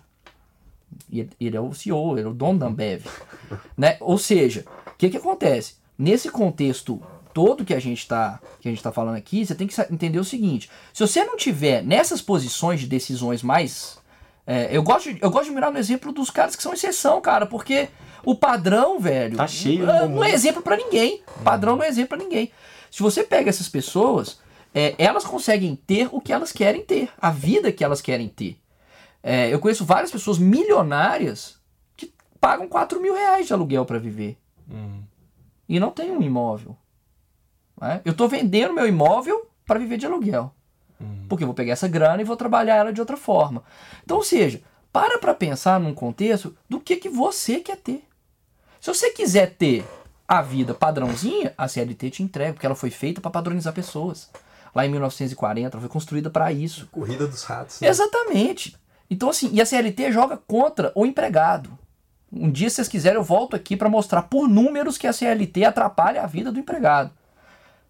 Ele, 1.11 1.29
ele 1.39 1.57
é 1.57 1.61
o 1.61 1.73
CEO, 1.73 2.17
ele 2.17 2.27
é 2.27 2.29
o 2.29 2.33
dono 2.33 2.59
da 2.59 2.67
Ambev. 2.67 3.05
né? 3.77 3.97
Ou 3.99 4.17
seja, 4.17 4.65
o 4.87 4.97
que, 4.97 5.09
que 5.09 5.17
acontece? 5.17 5.75
Nesse 5.97 6.29
contexto 6.29 7.01
todo 7.33 7.65
que 7.65 7.73
a 7.73 7.79
gente 7.79 7.99
está 7.99 8.39
que 8.59 8.67
a 8.67 8.71
gente 8.71 8.81
tá 8.81 8.91
falando 8.91 9.15
aqui, 9.15 9.45
você 9.45 9.53
tem 9.53 9.67
que 9.67 9.81
entender 9.91 10.19
o 10.19 10.23
seguinte: 10.23 10.69
se 10.93 11.01
você 11.01 11.23
não 11.23 11.37
tiver 11.37 11.83
nessas 11.83 12.21
posições 12.21 12.79
de 12.79 12.87
decisões 12.87 13.43
mais 13.43 13.97
é, 14.47 14.69
eu, 14.71 14.81
gosto 14.81 15.13
de, 15.13 15.21
eu 15.21 15.29
gosto 15.29 15.49
de 15.49 15.51
mirar 15.51 15.69
no 15.69 15.77
exemplo 15.77 16.13
dos 16.13 16.29
caras 16.29 16.55
que 16.55 16.63
são 16.63 16.73
exceção, 16.73 17.19
cara, 17.19 17.45
porque 17.45 17.89
o 18.23 18.33
padrão, 18.33 18.97
velho. 18.97 19.35
Tá 19.35 19.45
cheio, 19.45 19.83
é, 19.89 20.01
né? 20.01 20.07
não 20.07 20.23
é 20.23 20.31
exemplo 20.31 20.61
pra 20.61 20.77
ninguém. 20.77 21.21
Padrão 21.43 21.75
não 21.75 21.83
é 21.83 21.89
exemplo 21.89 22.17
pra 22.17 22.25
ninguém. 22.25 22.49
Se 22.89 23.03
você 23.03 23.25
pega 23.25 23.49
essas 23.49 23.67
pessoas, 23.67 24.39
é, 24.73 24.95
elas 24.97 25.25
conseguem 25.25 25.75
ter 25.75 26.07
o 26.13 26.21
que 26.21 26.31
elas 26.31 26.53
querem 26.53 26.81
ter, 26.81 27.09
a 27.21 27.29
vida 27.29 27.73
que 27.73 27.83
elas 27.83 27.99
querem 27.99 28.29
ter. 28.29 28.57
É, 29.29 29.53
eu 29.53 29.59
conheço 29.59 29.83
várias 29.83 30.09
pessoas 30.11 30.37
milionárias 30.37 31.59
que 31.97 32.13
pagam 32.39 32.67
4 32.67 33.01
mil 33.01 33.13
reais 33.13 33.45
de 33.47 33.53
aluguel 33.53 33.85
pra 33.85 33.99
viver 33.99 34.37
e 35.67 35.79
não 35.79 35.91
tem 35.91 36.11
um 36.11 36.21
imóvel. 36.21 36.77
né? 37.79 38.01
Eu 38.05 38.13
tô 38.13 38.27
vendendo 38.27 38.73
meu 38.73 38.87
imóvel 38.87 39.49
para 39.65 39.79
viver 39.79 39.97
de 39.97 40.05
aluguel. 40.05 40.53
Porque 41.29 41.43
eu 41.43 41.47
vou 41.47 41.53
pegar 41.53 41.73
essa 41.73 41.87
grana 41.87 42.21
e 42.21 42.25
vou 42.25 42.37
trabalhar 42.37 42.75
ela 42.77 42.93
de 42.93 42.99
outra 43.01 43.17
forma. 43.17 43.63
Então, 44.03 44.17
ou 44.17 44.23
seja, 44.23 44.61
para 44.91 45.19
pra 45.19 45.33
pensar 45.33 45.79
num 45.79 45.93
contexto 45.93 46.55
do 46.69 46.79
que, 46.79 46.95
que 46.95 47.09
você 47.09 47.59
quer 47.59 47.77
ter. 47.77 48.03
Se 48.79 48.87
você 48.93 49.11
quiser 49.11 49.55
ter 49.55 49.85
a 50.27 50.41
vida 50.41 50.73
padrãozinha, 50.73 51.53
a 51.57 51.67
CLT 51.67 52.09
te 52.09 52.23
entrega, 52.23 52.53
porque 52.53 52.65
ela 52.65 52.75
foi 52.75 52.89
feita 52.89 53.21
para 53.21 53.29
padronizar 53.29 53.73
pessoas. 53.73 54.29
Lá 54.73 54.85
em 54.85 54.89
1940, 54.89 55.75
ela 55.75 55.81
foi 55.81 55.89
construída 55.89 56.29
para 56.29 56.51
isso. 56.51 56.87
Corrida 56.91 57.27
dos 57.27 57.43
ratos. 57.43 57.79
né? 57.81 57.87
Exatamente. 57.89 58.75
Então, 59.09 59.29
assim, 59.29 59.49
e 59.53 59.61
a 59.61 59.65
CLT 59.65 60.11
joga 60.11 60.37
contra 60.37 60.91
o 60.95 61.05
empregado. 61.05 61.77
Um 62.31 62.51
dia, 62.51 62.69
se 62.69 62.75
vocês 62.75 62.87
quiserem, 62.87 63.17
eu 63.17 63.23
volto 63.23 63.55
aqui 63.55 63.77
para 63.77 63.89
mostrar 63.89 64.23
por 64.23 64.47
números 64.49 64.97
que 64.97 65.07
a 65.07 65.13
CLT 65.13 65.63
atrapalha 65.63 66.21
a 66.21 66.27
vida 66.27 66.51
do 66.51 66.59
empregado. 66.59 67.11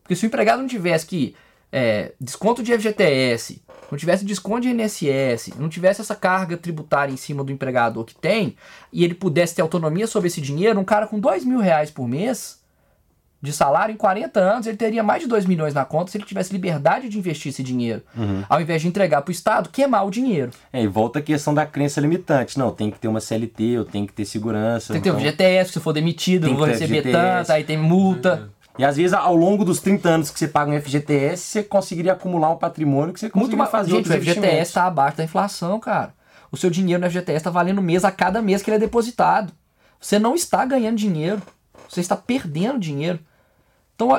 Porque 0.04 0.16
se 0.16 0.26
o 0.26 0.28
empregado 0.28 0.62
não 0.62 0.68
tivesse 0.68 1.06
que 1.06 1.36
é, 1.72 2.14
desconto 2.22 2.62
de 2.62 2.72
FGTS, 2.72 3.62
não 3.92 3.98
tivesse 3.98 4.24
desconto 4.24 4.62
de 4.62 4.70
INSS, 4.70 5.54
não 5.58 5.70
tivesse 5.70 6.02
essa 6.02 6.16
carga 6.16 6.56
tributária 6.56 7.12
em 7.12 7.18
cima 7.18 7.44
do 7.44 7.52
empregador 7.52 8.06
que 8.06 8.16
tem, 8.16 8.56
e 8.94 9.04
ele 9.04 9.16
pudesse 9.16 9.56
ter 9.56 9.62
autonomia 9.62 10.08
sobre 10.08 10.28
esse 10.28 10.40
dinheiro, 10.40 10.80
um 10.80 10.86
cara 10.86 11.08
com 11.08 11.20
dois 11.20 11.44
mil 11.44 11.60
reais 11.60 11.90
por 11.90 12.08
mês 12.08 12.62
de 13.40 13.54
salário, 13.54 13.94
em 13.94 13.98
40 13.98 14.40
anos, 14.40 14.66
ele 14.66 14.78
teria 14.78 15.04
mais 15.04 15.22
de 15.22 15.28
2 15.28 15.46
milhões 15.46 15.74
na 15.74 15.86
conta 15.86 16.12
se 16.12 16.18
ele 16.18 16.26
tivesse 16.26 16.52
liberdade 16.52 17.08
de 17.08 17.20
investir 17.20 17.52
esse 17.52 17.62
dinheiro. 17.62 18.02
Ao 18.50 18.60
invés 18.60 18.82
de 18.82 18.88
entregar 18.88 19.22
para 19.22 19.30
o 19.30 19.32
Estado, 19.32 19.70
queimar 19.70 20.06
o 20.06 20.10
dinheiro. 20.10 20.52
É, 20.74 20.82
e 20.82 20.88
volta 20.88 21.20
a 21.20 21.22
questão 21.22 21.54
da 21.54 21.66
crença 21.66 22.02
limitante. 22.02 22.58
Não, 22.58 22.72
tem 22.72 22.90
que 22.90 23.00
ter 23.00 23.08
uma 23.08 23.20
CLT, 23.20 23.64
eu 23.64 23.86
tenho 23.86 24.08
que 24.08 24.14
ter 24.14 24.26
segurança. 24.26 24.92
Tem 24.94 25.02
que 25.02 25.10
ter 25.10 25.12
o 25.12 25.20
então- 25.20 25.22
FGTS, 25.30 25.72
se 25.74 25.80
for 25.80 25.94
demitido, 25.94 26.48
eu 26.48 26.56
vou 26.56 26.66
receber 26.66 27.02
FGTS. 27.02 27.12
tanto, 27.12 27.52
aí 27.52 27.64
tem 27.64 27.78
multa. 27.78 28.50
E 28.78 28.84
às 28.86 28.98
vezes, 28.98 29.14
ao 29.14 29.36
longo 29.36 29.66
dos 29.66 29.80
30 29.82 30.08
anos 30.10 30.30
que 30.30 30.38
você 30.38 30.48
paga 30.48 30.72
um 30.72 30.80
FGTS, 30.80 31.42
você 31.44 31.64
conseguiria 31.64 32.14
acumular 32.14 32.50
um 32.52 32.58
patrimônio 32.58 33.14
que 33.14 33.20
você 33.20 33.26
Muito 33.26 33.34
conseguiria 33.36 33.58
mais. 33.58 33.72
fazer 33.72 33.90
Gente, 33.90 33.98
outros 33.98 34.16
o 34.16 34.20
FGTS 34.20 34.62
está 34.70 34.86
abaixo 34.86 35.18
da 35.18 35.24
inflação, 35.24 35.80
cara. 35.80 36.14
O 36.52 36.58
seu 36.58 36.70
dinheiro 36.70 37.02
no 37.04 37.10
FGTS 37.10 37.38
está 37.38 37.50
valendo 37.50 37.82
mês 37.82 38.04
a 38.06 38.12
cada 38.12 38.42
mês 38.42 38.62
que 38.62 38.70
ele 38.70 38.78
é 38.78 38.80
depositado. 38.80 39.52
Você 40.00 40.20
não 40.20 40.36
está 40.36 40.64
ganhando 40.64 40.96
dinheiro. 40.96 41.42
Você 41.90 42.02
está 42.02 42.16
perdendo 42.16 42.80
dinheiro. 42.80 43.20
Então, 43.98 44.10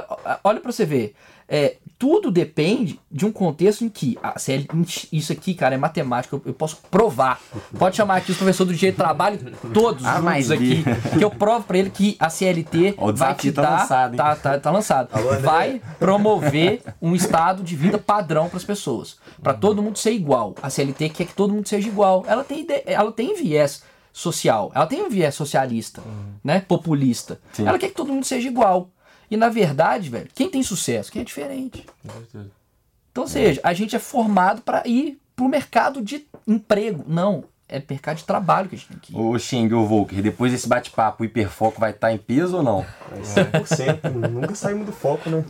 olha, 0.42 0.60
para 0.60 0.72
você 0.72 0.84
ver. 0.84 1.14
É, 1.50 1.76
tudo 1.98 2.30
depende 2.30 3.00
de 3.10 3.24
um 3.24 3.32
contexto 3.32 3.82
em 3.82 3.88
que. 3.88 4.18
a 4.22 4.38
CL 4.38 4.66
isso 5.10 5.32
aqui, 5.32 5.54
cara, 5.54 5.74
é 5.74 5.78
matemática. 5.78 6.36
Eu, 6.36 6.42
eu 6.46 6.52
posso 6.52 6.76
provar. 6.90 7.40
Pode 7.78 7.96
chamar 7.96 8.16
aqui 8.16 8.30
os 8.32 8.36
professores 8.36 8.70
do 8.70 8.76
direito 8.76 8.96
do 8.96 8.98
trabalho, 8.98 9.38
todos 9.72 10.04
A 10.04 10.10
juntos 10.10 10.24
mais 10.24 10.48
B. 10.48 10.54
aqui. 10.54 10.84
Que 11.18 11.24
eu 11.24 11.30
provo 11.30 11.64
para 11.64 11.78
ele 11.78 11.88
que 11.88 12.16
a 12.20 12.28
CLT 12.28 12.96
o 12.98 13.14
vai 13.14 13.34
te 13.34 13.50
tá 13.50 13.62
dar. 13.62 13.70
lançado, 13.80 14.16
tá, 14.16 14.36
tá, 14.36 14.58
tá 14.60 14.70
lançado. 14.70 15.08
Alô, 15.10 15.38
vai 15.40 15.80
promover 15.98 16.82
um 17.00 17.14
estado 17.14 17.62
de 17.62 17.74
vida 17.76 17.96
padrão 17.96 18.48
para 18.48 18.58
as 18.58 18.64
pessoas. 18.64 19.16
Para 19.42 19.54
todo 19.54 19.82
mundo 19.82 19.96
ser 19.96 20.12
igual. 20.12 20.54
A 20.60 20.68
CLT 20.68 21.08
quer 21.08 21.24
que 21.26 21.34
todo 21.34 21.54
mundo 21.54 21.66
seja 21.66 21.88
igual. 21.88 22.24
Ela 22.28 22.44
tem, 22.44 22.60
ide- 22.60 22.82
ela 22.84 23.10
tem 23.10 23.34
viés 23.34 23.82
social. 24.12 24.70
Ela 24.74 24.86
tem 24.86 25.02
um 25.02 25.08
viés 25.08 25.34
socialista, 25.34 26.02
né? 26.44 26.60
Populista. 26.60 27.40
Sim. 27.54 27.66
Ela 27.66 27.78
quer 27.78 27.88
que 27.88 27.94
todo 27.94 28.12
mundo 28.12 28.24
seja 28.26 28.48
igual. 28.48 28.90
E 29.30 29.36
na 29.36 29.48
verdade, 29.48 30.08
velho, 30.08 30.28
quem 30.34 30.50
tem 30.50 30.62
sucesso? 30.62 31.12
Quem 31.12 31.22
é 31.22 31.24
diferente. 31.24 31.84
Então, 33.10 33.24
ou 33.24 33.28
seja, 33.28 33.60
a 33.62 33.72
gente 33.72 33.94
é 33.96 33.98
formado 33.98 34.62
para 34.62 34.82
ir 34.86 35.18
pro 35.34 35.48
mercado 35.48 36.02
de 36.02 36.26
emprego. 36.46 37.04
Não, 37.06 37.44
é 37.68 37.82
mercado 37.88 38.16
de 38.16 38.24
trabalho 38.24 38.68
que 38.68 38.74
a 38.74 38.78
gente 38.78 38.88
tem 38.88 38.98
que 38.98 39.12
ir. 39.12 39.16
Ô, 39.16 39.38
Xing, 39.38 39.72
ô 39.72 39.84
Volker, 39.86 40.22
depois 40.22 40.50
desse 40.50 40.66
bate-papo, 40.66 41.22
o 41.22 41.26
hiperfoco 41.26 41.78
vai 41.78 41.90
estar 41.90 42.12
em 42.12 42.18
peso 42.18 42.56
ou 42.56 42.62
não? 42.62 42.86
Mas 43.10 43.28
100%. 43.28 44.10
Nunca 44.30 44.54
saímos 44.54 44.86
do 44.86 44.92
foco, 44.92 45.28
né? 45.28 45.44